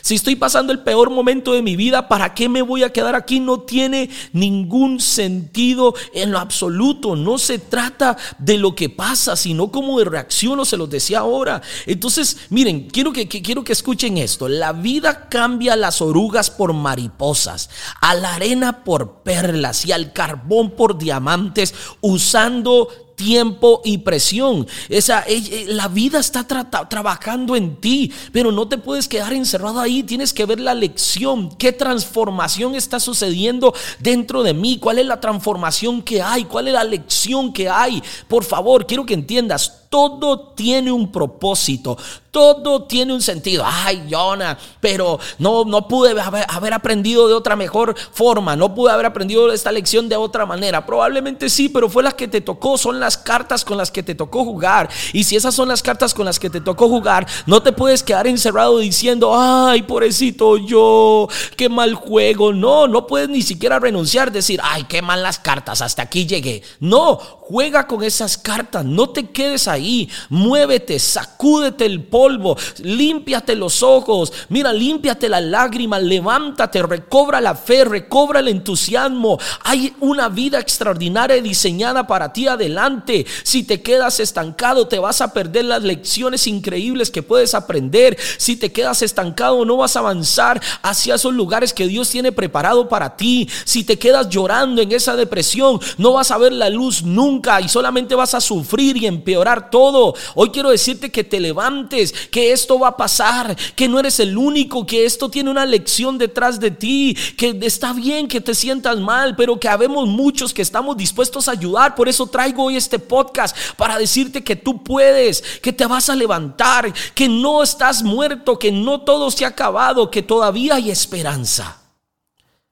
Si 0.00 0.14
estoy 0.14 0.36
pasando 0.36 0.72
el 0.72 0.80
peor 0.80 1.10
momento 1.10 1.52
de 1.52 1.62
mi 1.62 1.76
vida, 1.76 2.08
¿para 2.08 2.34
qué 2.34 2.48
me 2.48 2.62
voy 2.62 2.82
a 2.82 2.92
quedar 2.92 3.14
aquí? 3.14 3.40
No 3.40 3.60
tiene 3.60 4.10
ningún 4.32 5.00
sentido 5.00 5.94
en 6.14 6.30
lo 6.32 6.38
absoluto. 6.38 7.16
No 7.16 7.38
se 7.38 7.58
trata 7.58 8.16
de 8.38 8.58
lo 8.58 8.74
que 8.74 8.88
pasa, 8.88 9.36
sino 9.36 9.70
cómo 9.70 9.98
reacciono, 10.00 10.64
se 10.64 10.76
los 10.76 10.88
decía 10.88 11.20
ahora. 11.20 11.62
Entonces, 11.86 12.38
miren, 12.50 12.88
quiero 12.88 13.12
que, 13.12 13.28
quiero 13.28 13.64
que 13.64 13.72
escuchen 13.72 14.18
esto. 14.18 14.48
La 14.48 14.72
vida 14.72 15.28
cambia 15.28 15.76
las 15.76 16.00
orugas 16.00 16.50
por 16.50 16.72
mariposas, 16.72 17.70
a 18.00 18.14
la 18.14 18.34
arena 18.34 18.84
por 18.84 19.22
perlas 19.22 19.84
y 19.84 19.92
al 19.92 20.12
carbón 20.12 20.70
por 20.70 20.98
diamantes, 20.98 21.74
usando 22.00 22.88
tiempo 23.14 23.80
y 23.84 23.98
presión. 23.98 24.66
Esa, 24.88 25.20
eh, 25.22 25.42
eh, 25.50 25.64
la 25.68 25.88
vida 25.88 26.18
está 26.18 26.46
trabajando 26.46 27.56
en 27.56 27.76
ti, 27.76 28.12
pero 28.32 28.52
no 28.52 28.68
te 28.68 28.78
puedes 28.78 29.08
quedar 29.08 29.32
encerrado 29.32 29.80
ahí. 29.80 30.02
Tienes 30.02 30.32
que 30.32 30.46
ver 30.46 30.60
la 30.60 30.74
lección. 30.74 31.50
¿Qué 31.56 31.72
transformación 31.72 32.74
está 32.74 33.00
sucediendo 33.00 33.74
dentro 33.98 34.42
de 34.42 34.54
mí? 34.54 34.78
¿Cuál 34.78 34.98
es 34.98 35.06
la 35.06 35.20
transformación 35.20 36.02
que 36.02 36.22
hay? 36.22 36.44
¿Cuál 36.44 36.68
es 36.68 36.74
la 36.74 36.84
lección 36.84 37.52
que 37.52 37.68
hay? 37.68 38.02
Por 38.28 38.44
favor, 38.44 38.86
quiero 38.86 39.06
que 39.06 39.14
entiendas. 39.14 39.86
Todo 39.88 40.54
tiene 40.54 40.90
un 40.90 41.12
propósito, 41.12 41.98
todo 42.32 42.84
tiene 42.84 43.12
un 43.12 43.20
sentido. 43.20 43.62
Ay, 43.64 44.08
Jonah, 44.10 44.58
pero 44.80 45.20
no, 45.38 45.66
no 45.66 45.86
pude 45.86 46.18
haber, 46.18 46.72
aprendido 46.72 47.28
de 47.28 47.34
otra 47.34 47.56
mejor 47.56 47.94
forma, 48.10 48.56
no 48.56 48.74
pude 48.74 48.90
haber 48.90 49.04
aprendido 49.04 49.52
esta 49.52 49.70
lección 49.70 50.08
de 50.08 50.16
otra 50.16 50.46
manera. 50.46 50.86
Probablemente 50.86 51.50
sí, 51.50 51.68
pero 51.68 51.90
fue 51.90 52.02
las 52.02 52.14
que 52.14 52.28
te 52.28 52.40
tocó, 52.40 52.78
son 52.78 52.98
las 52.98 53.18
cartas 53.18 53.66
con 53.66 53.76
las 53.76 53.90
que 53.90 54.02
te 54.02 54.14
tocó 54.14 54.46
jugar. 54.46 54.88
Y 55.12 55.24
si 55.24 55.36
esas 55.36 55.54
son 55.54 55.68
las 55.68 55.82
cartas 55.82 56.14
con 56.14 56.24
las 56.24 56.40
que 56.40 56.48
te 56.48 56.62
tocó 56.62 56.88
jugar, 56.88 57.26
no 57.44 57.62
te 57.62 57.70
puedes 57.70 58.02
quedar 58.02 58.26
encerrado 58.26 58.78
diciendo, 58.78 59.38
ay, 59.38 59.82
pobrecito 59.82 60.56
yo, 60.56 61.28
qué 61.58 61.68
mal 61.68 61.94
juego. 61.94 62.54
No, 62.54 62.88
no 62.88 63.06
puedes 63.06 63.28
ni 63.28 63.42
siquiera 63.42 63.78
renunciar, 63.78 64.32
decir, 64.32 64.58
ay, 64.64 64.84
qué 64.84 65.02
mal 65.02 65.22
las 65.22 65.38
cartas, 65.38 65.82
hasta 65.82 66.00
aquí 66.00 66.26
llegué. 66.26 66.62
No, 66.80 67.18
juega 67.52 67.86
con 67.86 68.02
esas 68.02 68.38
cartas, 68.38 68.82
no 68.82 69.10
te 69.10 69.28
quedes 69.28 69.68
ahí 69.68 70.08
muévete, 70.30 70.98
sacúdete 70.98 71.84
el 71.84 72.04
polvo, 72.04 72.56
límpiate 72.82 73.54
los 73.54 73.82
ojos, 73.82 74.32
mira, 74.48 74.72
límpiate 74.72 75.28
las 75.28 75.42
lágrimas, 75.42 76.02
levántate, 76.02 76.82
recobra 76.82 77.42
la 77.42 77.54
fe, 77.54 77.84
recobra 77.84 78.40
el 78.40 78.48
entusiasmo. 78.48 79.38
Hay 79.64 79.94
una 80.00 80.30
vida 80.30 80.58
extraordinaria 80.58 81.42
diseñada 81.42 82.06
para 82.06 82.32
ti 82.32 82.48
adelante. 82.48 83.26
Si 83.42 83.64
te 83.64 83.82
quedas 83.82 84.20
estancado, 84.20 84.88
te 84.88 84.98
vas 84.98 85.20
a 85.20 85.34
perder 85.34 85.66
las 85.66 85.82
lecciones 85.82 86.46
increíbles 86.46 87.10
que 87.10 87.22
puedes 87.22 87.54
aprender. 87.54 88.16
Si 88.38 88.56
te 88.56 88.72
quedas 88.72 89.02
estancado, 89.02 89.66
no 89.66 89.76
vas 89.76 89.96
a 89.96 89.98
avanzar 89.98 90.62
hacia 90.80 91.16
esos 91.16 91.34
lugares 91.34 91.74
que 91.74 91.86
Dios 91.86 92.08
tiene 92.08 92.32
preparado 92.32 92.88
para 92.88 93.16
ti. 93.16 93.50
Si 93.64 93.84
te 93.84 93.98
quedas 93.98 94.30
llorando 94.30 94.80
en 94.80 94.92
esa 94.92 95.16
depresión, 95.16 95.78
no 95.98 96.14
vas 96.14 96.30
a 96.30 96.38
ver 96.38 96.54
la 96.54 96.70
luz 96.70 97.02
nunca 97.02 97.41
y 97.60 97.68
solamente 97.68 98.14
vas 98.14 98.34
a 98.34 98.40
sufrir 98.40 98.96
y 98.96 99.06
empeorar 99.06 99.70
todo. 99.70 100.14
Hoy 100.34 100.50
quiero 100.50 100.70
decirte 100.70 101.10
que 101.10 101.24
te 101.24 101.40
levantes, 101.40 102.12
que 102.30 102.52
esto 102.52 102.78
va 102.78 102.88
a 102.88 102.96
pasar, 102.96 103.56
que 103.74 103.88
no 103.88 103.98
eres 103.98 104.20
el 104.20 104.38
único, 104.38 104.86
que 104.86 105.04
esto 105.04 105.28
tiene 105.28 105.50
una 105.50 105.66
lección 105.66 106.18
detrás 106.18 106.60
de 106.60 106.70
ti, 106.70 107.16
que 107.36 107.58
está 107.62 107.92
bien 107.92 108.28
que 108.28 108.40
te 108.40 108.54
sientas 108.54 108.98
mal, 108.98 109.34
pero 109.36 109.58
que 109.58 109.68
habemos 109.68 110.06
muchos 110.06 110.54
que 110.54 110.62
estamos 110.62 110.96
dispuestos 110.96 111.48
a 111.48 111.52
ayudar. 111.52 111.94
Por 111.94 112.08
eso 112.08 112.26
traigo 112.26 112.64
hoy 112.64 112.76
este 112.76 112.98
podcast 112.98 113.56
para 113.76 113.98
decirte 113.98 114.44
que 114.44 114.56
tú 114.56 114.82
puedes, 114.82 115.42
que 115.60 115.72
te 115.72 115.86
vas 115.86 116.08
a 116.08 116.16
levantar, 116.16 116.92
que 117.14 117.28
no 117.28 117.62
estás 117.62 118.02
muerto, 118.02 118.58
que 118.58 118.70
no 118.70 119.00
todo 119.00 119.30
se 119.30 119.44
ha 119.44 119.48
acabado, 119.48 120.10
que 120.10 120.22
todavía 120.22 120.76
hay 120.76 120.90
esperanza. 120.90 121.80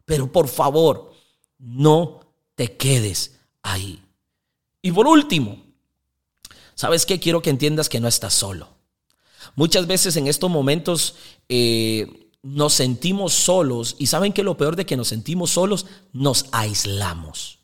Pero 0.04 0.30
por 0.30 0.48
favor, 0.48 1.12
no 1.58 2.20
te 2.54 2.76
quedes 2.76 3.38
ahí. 3.62 4.02
Y 4.82 4.92
por 4.92 5.06
último, 5.06 5.70
¿Sabes 6.80 7.04
qué? 7.04 7.20
Quiero 7.20 7.42
que 7.42 7.50
entiendas 7.50 7.90
que 7.90 8.00
no 8.00 8.08
estás 8.08 8.32
solo. 8.32 8.68
Muchas 9.54 9.86
veces 9.86 10.16
en 10.16 10.26
estos 10.26 10.50
momentos 10.50 11.14
eh, 11.46 12.30
nos 12.42 12.72
sentimos 12.72 13.34
solos 13.34 13.96
y 13.98 14.06
saben 14.06 14.32
que 14.32 14.42
lo 14.42 14.56
peor 14.56 14.76
de 14.76 14.86
que 14.86 14.96
nos 14.96 15.08
sentimos 15.08 15.50
solos, 15.50 15.84
nos 16.14 16.46
aislamos. 16.52 17.58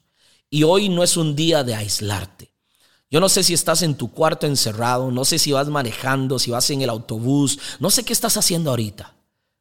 Y 0.50 0.64
hoy 0.64 0.90
no 0.90 1.02
es 1.02 1.16
un 1.16 1.34
día 1.34 1.64
de 1.64 1.74
aislarte. 1.74 2.52
Yo 3.10 3.18
no 3.18 3.30
sé 3.30 3.42
si 3.42 3.54
estás 3.54 3.80
en 3.80 3.94
tu 3.94 4.10
cuarto 4.10 4.46
encerrado, 4.46 5.10
no 5.10 5.24
sé 5.24 5.38
si 5.38 5.50
vas 5.50 5.68
manejando, 5.68 6.38
si 6.38 6.50
vas 6.50 6.68
en 6.68 6.82
el 6.82 6.90
autobús, 6.90 7.58
no 7.80 7.88
sé 7.88 8.04
qué 8.04 8.12
estás 8.12 8.36
haciendo 8.36 8.68
ahorita. 8.68 9.14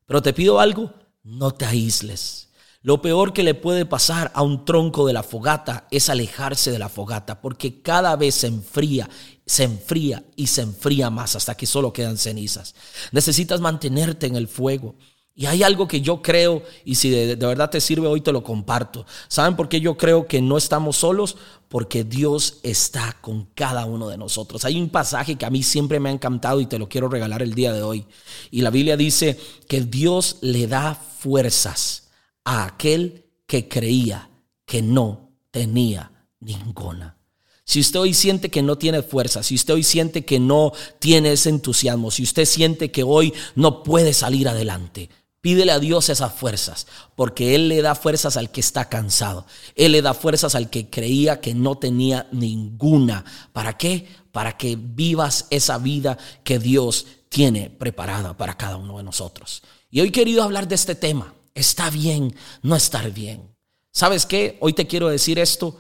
Pero 0.06 0.22
te 0.22 0.34
pido 0.34 0.60
algo, 0.60 0.92
no 1.24 1.52
te 1.52 1.64
aísles. 1.64 2.45
Lo 2.86 3.02
peor 3.02 3.34
que 3.34 3.42
le 3.42 3.56
puede 3.56 3.88
pasar 3.88 4.32
a 4.36 4.44
un 4.44 4.64
tronco 4.64 5.08
de 5.08 5.14
la 5.14 5.24
fogata 5.24 5.88
es 5.90 6.08
alejarse 6.08 6.70
de 6.70 6.78
la 6.78 6.88
fogata, 6.88 7.42
porque 7.42 7.82
cada 7.82 8.16
vez 8.16 8.36
se 8.36 8.46
enfría, 8.46 9.10
se 9.44 9.64
enfría 9.64 10.24
y 10.36 10.46
se 10.46 10.62
enfría 10.62 11.10
más 11.10 11.36
hasta 11.36 11.58
que 11.58 11.66
solo 11.66 11.92
quedan 11.92 12.20
cenizas. 12.20 12.76
Necesitas 13.12 13.60
mantenerte 13.60 14.28
en 14.28 14.36
el 14.36 14.48
fuego. 14.48 14.94
Y 15.34 15.48
hay 15.48 15.64
algo 15.64 15.88
que 15.88 16.02
yo 16.02 16.22
creo, 16.22 16.62
y 16.84 16.94
si 16.94 17.10
de, 17.10 17.36
verdad 17.36 17.72
te 17.72 17.82
sirve 17.82 18.06
hoy 18.06 18.22
te 18.22 18.32
lo 18.32 18.44
comparto. 18.44 19.08
¿Saben 19.30 19.56
por 19.56 19.68
qué 19.68 19.82
yo 19.82 19.98
creo 19.98 20.28
que 20.28 20.44
no 20.44 20.56
estamos 20.56 20.98
solos? 20.98 21.38
Porque 21.70 22.04
Dios 22.04 22.60
está 22.62 23.18
con 23.20 23.46
cada 23.56 23.86
uno 23.86 24.10
de 24.10 24.20
nosotros. 24.20 24.64
Hay 24.64 24.80
un 24.80 24.90
pasaje 24.90 25.38
que 25.38 25.48
a 25.48 25.50
mí 25.50 25.64
siempre 25.64 26.00
me 26.00 26.10
ha 26.10 26.14
encantado 26.14 26.62
y 26.62 26.68
te 26.68 26.78
lo 26.78 26.88
quiero 26.88 27.10
regalar 27.10 27.42
el 27.42 27.56
día 27.56 27.74
de 27.74 27.82
hoy. 27.82 28.06
Y 28.52 28.62
la 28.62 28.70
Biblia 28.70 28.96
dice 28.96 29.40
que 29.68 29.82
Dios 29.82 30.38
le 30.42 30.68
da 30.68 30.94
fuerzas 30.94 32.05
a 32.46 32.66
aquel 32.66 33.26
que 33.46 33.68
creía 33.68 34.30
que 34.66 34.82
no 34.82 35.32
tenía 35.52 36.12
ninguna. 36.40 37.18
Si 37.66 37.80
usted 37.80 38.00
hoy 38.00 38.14
siente 38.14 38.50
que 38.50 38.62
no 38.62 38.78
tiene 38.78 39.02
fuerza, 39.02 39.42
si 39.42 39.56
usted 39.56 39.74
hoy 39.74 39.84
siente 39.84 40.24
que 40.24 40.40
no 40.40 40.72
tiene 41.00 41.32
ese 41.32 41.50
entusiasmo, 41.50 42.12
si 42.12 42.24
usted 42.24 42.46
siente 42.46 42.92
que 42.92 43.04
hoy 43.04 43.34
no 43.56 43.82
puede 43.82 44.14
salir 44.14 44.48
adelante, 44.48 45.10
pídele 45.42 45.72
a 45.72 45.80
Dios 45.80 46.10
esas 46.10 46.34
fuerzas, 46.34 46.86
porque 47.16 47.56
Él 47.56 47.68
le 47.68 47.82
da 47.82 47.96
fuerzas 47.96 48.38
al 48.38 48.52
que 48.52 48.62
está 48.62 48.88
cansado. 48.88 49.48
Él 49.76 49.94
le 49.94 50.04
da 50.04 50.14
fuerzas 50.14 50.54
al 50.54 50.70
que 50.70 50.92
creía 50.92 51.42
que 51.42 51.56
no 51.56 51.78
tenía 51.80 52.28
ninguna. 52.32 53.26
¿Para 53.52 53.78
qué? 53.78 54.08
Para 54.32 54.58
que 54.58 54.76
vivas 54.76 55.48
esa 55.50 55.80
vida 55.80 56.20
que 56.44 56.60
Dios 56.60 57.08
tiene 57.30 57.72
preparada 57.72 58.38
para 58.38 58.58
cada 58.58 58.78
uno 58.78 58.98
de 58.98 59.04
nosotros. 59.04 59.64
Y 59.90 60.02
hoy 60.02 60.12
querido 60.12 60.44
hablar 60.44 60.68
de 60.68 60.76
este 60.76 60.94
tema. 60.94 61.34
Está 61.56 61.90
bien 61.90 62.36
no 62.62 62.76
estar 62.76 63.10
bien. 63.12 63.56
¿Sabes 63.92 64.26
qué? 64.26 64.58
Hoy 64.60 64.74
te 64.74 64.88
quiero 64.88 65.08
decir 65.08 65.40
esto, 65.40 65.80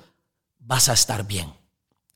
vas 0.58 0.88
a 0.88 0.94
estar 0.94 1.28
bien. 1.28 1.54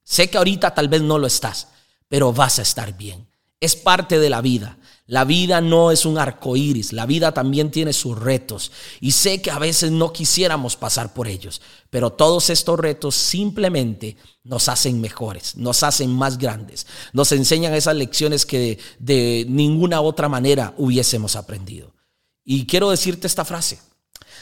Sé 0.02 0.30
que 0.30 0.38
ahorita 0.38 0.74
tal 0.74 0.88
vez 0.88 1.02
no 1.02 1.20
lo 1.20 1.28
estás, 1.28 1.68
pero 2.08 2.32
vas 2.34 2.58
a 2.58 2.62
estar 2.62 2.98
bien. 2.98 3.28
Es 3.60 3.76
parte 3.76 4.18
de 4.18 4.30
la 4.30 4.40
vida. 4.40 4.78
La 5.06 5.26
vida 5.26 5.60
no 5.60 5.92
es 5.92 6.06
un 6.06 6.20
arco 6.20 6.56
iris, 6.56 6.94
la 6.94 7.06
vida 7.06 7.34
también 7.34 7.72
tiene 7.72 7.94
sus 7.94 8.18
retos. 8.18 8.72
Y 9.02 9.12
sé 9.12 9.42
que 9.42 9.52
a 9.52 9.60
veces 9.60 9.92
no 9.92 10.14
quisiéramos 10.14 10.76
pasar 10.78 11.14
por 11.14 11.28
ellos, 11.28 11.62
pero 11.90 12.12
todos 12.12 12.50
estos 12.52 12.80
retos 12.80 13.16
simplemente 13.16 14.18
nos 14.44 14.70
hacen 14.70 15.02
mejores, 15.02 15.56
nos 15.56 15.82
hacen 15.82 16.12
más 16.12 16.38
grandes, 16.38 16.86
nos 17.12 17.32
enseñan 17.32 17.74
esas 17.74 17.96
lecciones 17.96 18.46
que 18.46 18.60
de, 18.60 18.80
de 19.00 19.46
ninguna 19.50 20.00
otra 20.00 20.30
manera 20.30 20.76
hubiésemos 20.78 21.36
aprendido. 21.36 21.92
Y 22.52 22.66
quiero 22.66 22.90
decirte 22.90 23.28
esta 23.28 23.46
frase. 23.46 23.80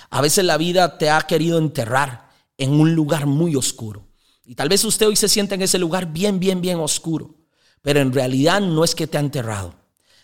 A 0.09 0.21
veces 0.21 0.45
la 0.45 0.55
vida 0.55 0.97
te 0.97 1.09
ha 1.09 1.19
querido 1.23 1.57
enterrar 1.57 2.29
en 2.57 2.71
un 2.71 2.95
lugar 2.95 3.25
muy 3.25 3.53
oscuro. 3.57 4.07
Y 4.45 4.55
tal 4.55 4.69
vez 4.69 4.85
usted 4.85 5.07
hoy 5.07 5.17
se 5.17 5.27
sienta 5.27 5.55
en 5.55 5.61
ese 5.61 5.77
lugar 5.77 6.13
bien, 6.13 6.39
bien, 6.39 6.61
bien 6.61 6.79
oscuro. 6.79 7.35
Pero 7.81 7.99
en 7.99 8.13
realidad 8.13 8.61
no 8.61 8.85
es 8.85 8.95
que 8.95 9.07
te 9.07 9.17
ha 9.17 9.19
enterrado. 9.19 9.75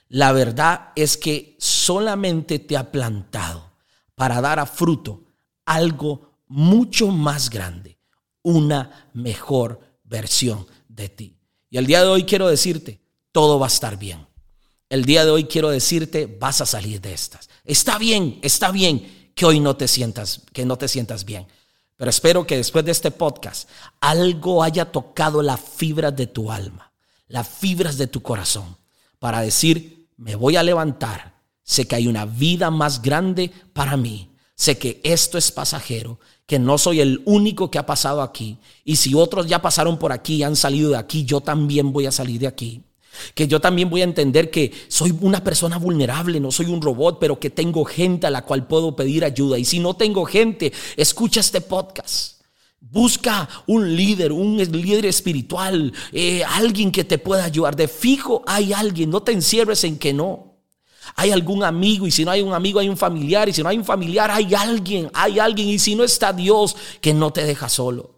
La 0.07 0.31
verdad 0.31 0.93
es 0.95 1.17
que 1.17 1.57
solamente 1.59 2.57
te 2.57 2.77
ha 2.77 2.89
plantado 2.89 3.73
para 4.15 4.39
dar 4.39 4.59
a 4.59 4.65
fruto 4.65 5.25
algo 5.65 6.37
mucho 6.47 7.09
más 7.09 7.49
grande, 7.49 7.97
una 8.43 9.09
mejor 9.11 9.81
versión 10.05 10.65
de 10.87 11.09
ti. 11.09 11.37
Y 11.69 11.79
el 11.79 11.85
día 11.85 12.01
de 12.01 12.07
hoy 12.07 12.23
quiero 12.23 12.47
decirte, 12.47 13.01
todo 13.33 13.59
va 13.59 13.65
a 13.65 13.75
estar 13.75 13.97
bien. 13.99 14.25
El 14.87 15.03
día 15.03 15.25
de 15.25 15.31
hoy 15.31 15.45
quiero 15.45 15.69
decirte, 15.69 16.27
vas 16.39 16.61
a 16.61 16.65
salir 16.65 17.01
de 17.01 17.13
estas. 17.13 17.49
Está 17.63 17.97
bien, 17.97 18.39
está 18.41 18.71
bien 18.71 19.31
que 19.35 19.45
hoy 19.45 19.59
no 19.59 19.75
te 19.75 19.87
sientas, 19.87 20.41
que 20.51 20.65
no 20.65 20.77
te 20.77 20.87
sientas 20.87 21.25
bien. 21.25 21.47
Pero 21.95 22.09
espero 22.09 22.45
que 22.45 22.57
después 22.57 22.83
de 22.83 22.91
este 22.91 23.11
podcast 23.11 23.69
algo 24.01 24.63
haya 24.63 24.91
tocado 24.91 25.41
las 25.41 25.59
fibras 25.59 26.15
de 26.15 26.27
tu 26.27 26.51
alma, 26.51 26.91
las 27.27 27.47
fibras 27.47 27.97
de 27.97 28.07
tu 28.07 28.21
corazón, 28.21 28.77
para 29.19 29.41
decir, 29.41 30.09
me 30.17 30.35
voy 30.35 30.57
a 30.57 30.63
levantar. 30.63 31.41
Sé 31.63 31.87
que 31.87 31.95
hay 31.95 32.07
una 32.07 32.25
vida 32.25 32.69
más 32.71 33.01
grande 33.01 33.51
para 33.71 33.95
mí. 33.95 34.29
Sé 34.55 34.77
que 34.77 34.99
esto 35.03 35.37
es 35.37 35.51
pasajero, 35.51 36.19
que 36.45 36.59
no 36.59 36.77
soy 36.77 36.99
el 36.99 37.21
único 37.25 37.71
que 37.71 37.79
ha 37.79 37.85
pasado 37.85 38.21
aquí. 38.21 38.57
Y 38.83 38.97
si 38.97 39.15
otros 39.15 39.47
ya 39.47 39.61
pasaron 39.61 39.97
por 39.97 40.11
aquí 40.11 40.35
y 40.35 40.43
han 40.43 40.55
salido 40.55 40.91
de 40.91 40.97
aquí, 40.97 41.23
yo 41.23 41.41
también 41.41 41.93
voy 41.93 42.05
a 42.05 42.11
salir 42.11 42.41
de 42.41 42.47
aquí. 42.47 42.83
Que 43.33 43.47
yo 43.47 43.59
también 43.59 43.89
voy 43.89 44.01
a 44.01 44.05
entender 44.05 44.49
que 44.49 44.71
soy 44.87 45.15
una 45.21 45.43
persona 45.43 45.77
vulnerable, 45.77 46.39
no 46.39 46.51
soy 46.51 46.67
un 46.67 46.81
robot, 46.81 47.19
pero 47.19 47.39
que 47.39 47.49
tengo 47.49 47.85
gente 47.85 48.27
a 48.27 48.31
la 48.31 48.43
cual 48.43 48.67
puedo 48.67 48.95
pedir 48.95 49.23
ayuda. 49.23 49.57
Y 49.57 49.65
si 49.65 49.79
no 49.79 49.95
tengo 49.95 50.25
gente, 50.25 50.73
escucha 50.97 51.39
este 51.39 51.61
podcast. 51.61 52.41
Busca 52.79 53.47
un 53.65 53.95
líder, 53.95 54.31
un 54.31 54.57
líder 54.57 55.05
espiritual, 55.05 55.93
eh, 56.11 56.43
alguien 56.43 56.91
que 56.91 57.03
te 57.03 57.17
pueda 57.17 57.45
ayudar. 57.45 57.75
De 57.75 57.87
fijo 57.87 58.43
hay 58.45 58.73
alguien, 58.73 59.09
no 59.09 59.23
te 59.23 59.31
encierres 59.31 59.83
en 59.85 59.97
que 59.97 60.13
no. 60.13 60.53
Hay 61.15 61.31
algún 61.31 61.63
amigo 61.63 62.07
y 62.07 62.11
si 62.11 62.25
no 62.25 62.31
hay 62.31 62.41
un 62.41 62.53
amigo 62.53 62.79
hay 62.79 62.89
un 62.89 62.97
familiar 62.97 63.47
y 63.49 63.53
si 63.53 63.61
no 63.61 63.69
hay 63.69 63.77
un 63.77 63.85
familiar 63.85 64.31
hay 64.31 64.53
alguien, 64.53 65.09
hay 65.13 65.39
alguien 65.39 65.69
y 65.69 65.79
si 65.79 65.95
no 65.95 66.03
está 66.03 66.33
Dios 66.33 66.75
que 67.01 67.13
no 67.13 67.31
te 67.31 67.43
deja 67.43 67.69
solo. 67.69 68.12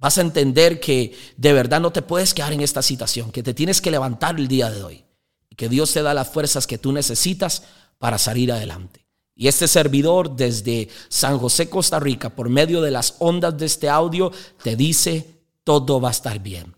Vas 0.00 0.16
a 0.16 0.22
entender 0.22 0.80
que 0.80 1.14
de 1.36 1.52
verdad 1.52 1.78
no 1.78 1.92
te 1.92 2.00
puedes 2.00 2.32
quedar 2.32 2.54
en 2.54 2.62
esta 2.62 2.80
situación, 2.80 3.30
que 3.30 3.42
te 3.42 3.52
tienes 3.52 3.82
que 3.82 3.90
levantar 3.90 4.40
el 4.40 4.48
día 4.48 4.70
de 4.70 4.82
hoy 4.82 5.04
y 5.50 5.56
que 5.56 5.68
Dios 5.68 5.92
te 5.92 6.00
da 6.00 6.14
las 6.14 6.30
fuerzas 6.30 6.66
que 6.66 6.78
tú 6.78 6.90
necesitas 6.90 7.64
para 7.98 8.16
salir 8.16 8.50
adelante. 8.50 9.06
Y 9.34 9.46
este 9.46 9.68
servidor 9.68 10.36
desde 10.36 10.88
San 11.10 11.38
José, 11.38 11.68
Costa 11.68 12.00
Rica, 12.00 12.30
por 12.30 12.48
medio 12.48 12.80
de 12.80 12.90
las 12.90 13.16
ondas 13.18 13.58
de 13.58 13.66
este 13.66 13.90
audio, 13.90 14.32
te 14.62 14.74
dice, 14.74 15.42
todo 15.64 16.00
va 16.00 16.08
a 16.08 16.12
estar 16.12 16.38
bien. 16.38 16.74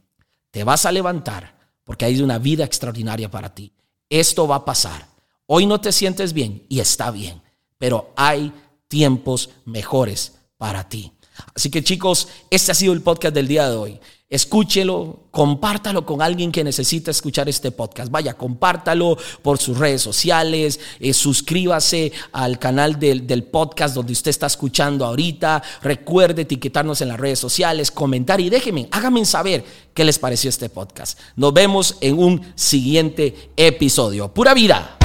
Te 0.50 0.64
vas 0.64 0.84
a 0.84 0.92
levantar 0.92 1.56
porque 1.84 2.04
hay 2.04 2.20
una 2.20 2.38
vida 2.38 2.64
extraordinaria 2.64 3.30
para 3.30 3.54
ti. 3.54 3.72
Esto 4.10 4.48
va 4.48 4.56
a 4.56 4.64
pasar. 4.64 5.06
Hoy 5.46 5.66
no 5.66 5.80
te 5.80 5.92
sientes 5.92 6.32
bien 6.32 6.66
y 6.68 6.80
está 6.80 7.12
bien, 7.12 7.40
pero 7.78 8.12
hay 8.16 8.52
tiempos 8.88 9.50
mejores 9.64 10.34
para 10.56 10.88
ti. 10.88 11.12
Así 11.54 11.70
que 11.70 11.82
chicos, 11.82 12.28
este 12.50 12.72
ha 12.72 12.74
sido 12.74 12.92
el 12.92 13.02
podcast 13.02 13.34
del 13.34 13.48
día 13.48 13.68
de 13.68 13.76
hoy. 13.76 14.00
Escúchelo, 14.32 15.24
compártalo 15.30 16.06
con 16.06 16.22
alguien 16.22 16.50
que 16.50 16.64
necesita 16.64 17.10
escuchar 17.10 17.50
este 17.50 17.70
podcast. 17.70 18.10
Vaya, 18.10 18.32
compártalo 18.32 19.18
por 19.42 19.58
sus 19.58 19.76
redes 19.76 20.00
sociales, 20.00 20.80
eh, 21.00 21.12
suscríbase 21.12 22.12
al 22.32 22.58
canal 22.58 22.98
del, 22.98 23.26
del, 23.26 23.44
podcast 23.44 23.94
donde 23.94 24.14
usted 24.14 24.30
está 24.30 24.46
escuchando 24.46 25.04
ahorita. 25.04 25.62
Recuerde 25.82 26.42
etiquetarnos 26.42 27.02
en 27.02 27.08
las 27.08 27.20
redes 27.20 27.40
sociales, 27.40 27.90
comentar 27.90 28.40
y 28.40 28.48
déjenme, 28.48 28.88
háganme 28.90 29.22
saber 29.26 29.66
qué 29.92 30.02
les 30.02 30.18
pareció 30.18 30.48
este 30.48 30.70
podcast. 30.70 31.18
Nos 31.36 31.52
vemos 31.52 31.98
en 32.00 32.18
un 32.18 32.52
siguiente 32.54 33.50
episodio. 33.54 34.32
Pura 34.32 34.54
vida. 34.54 34.96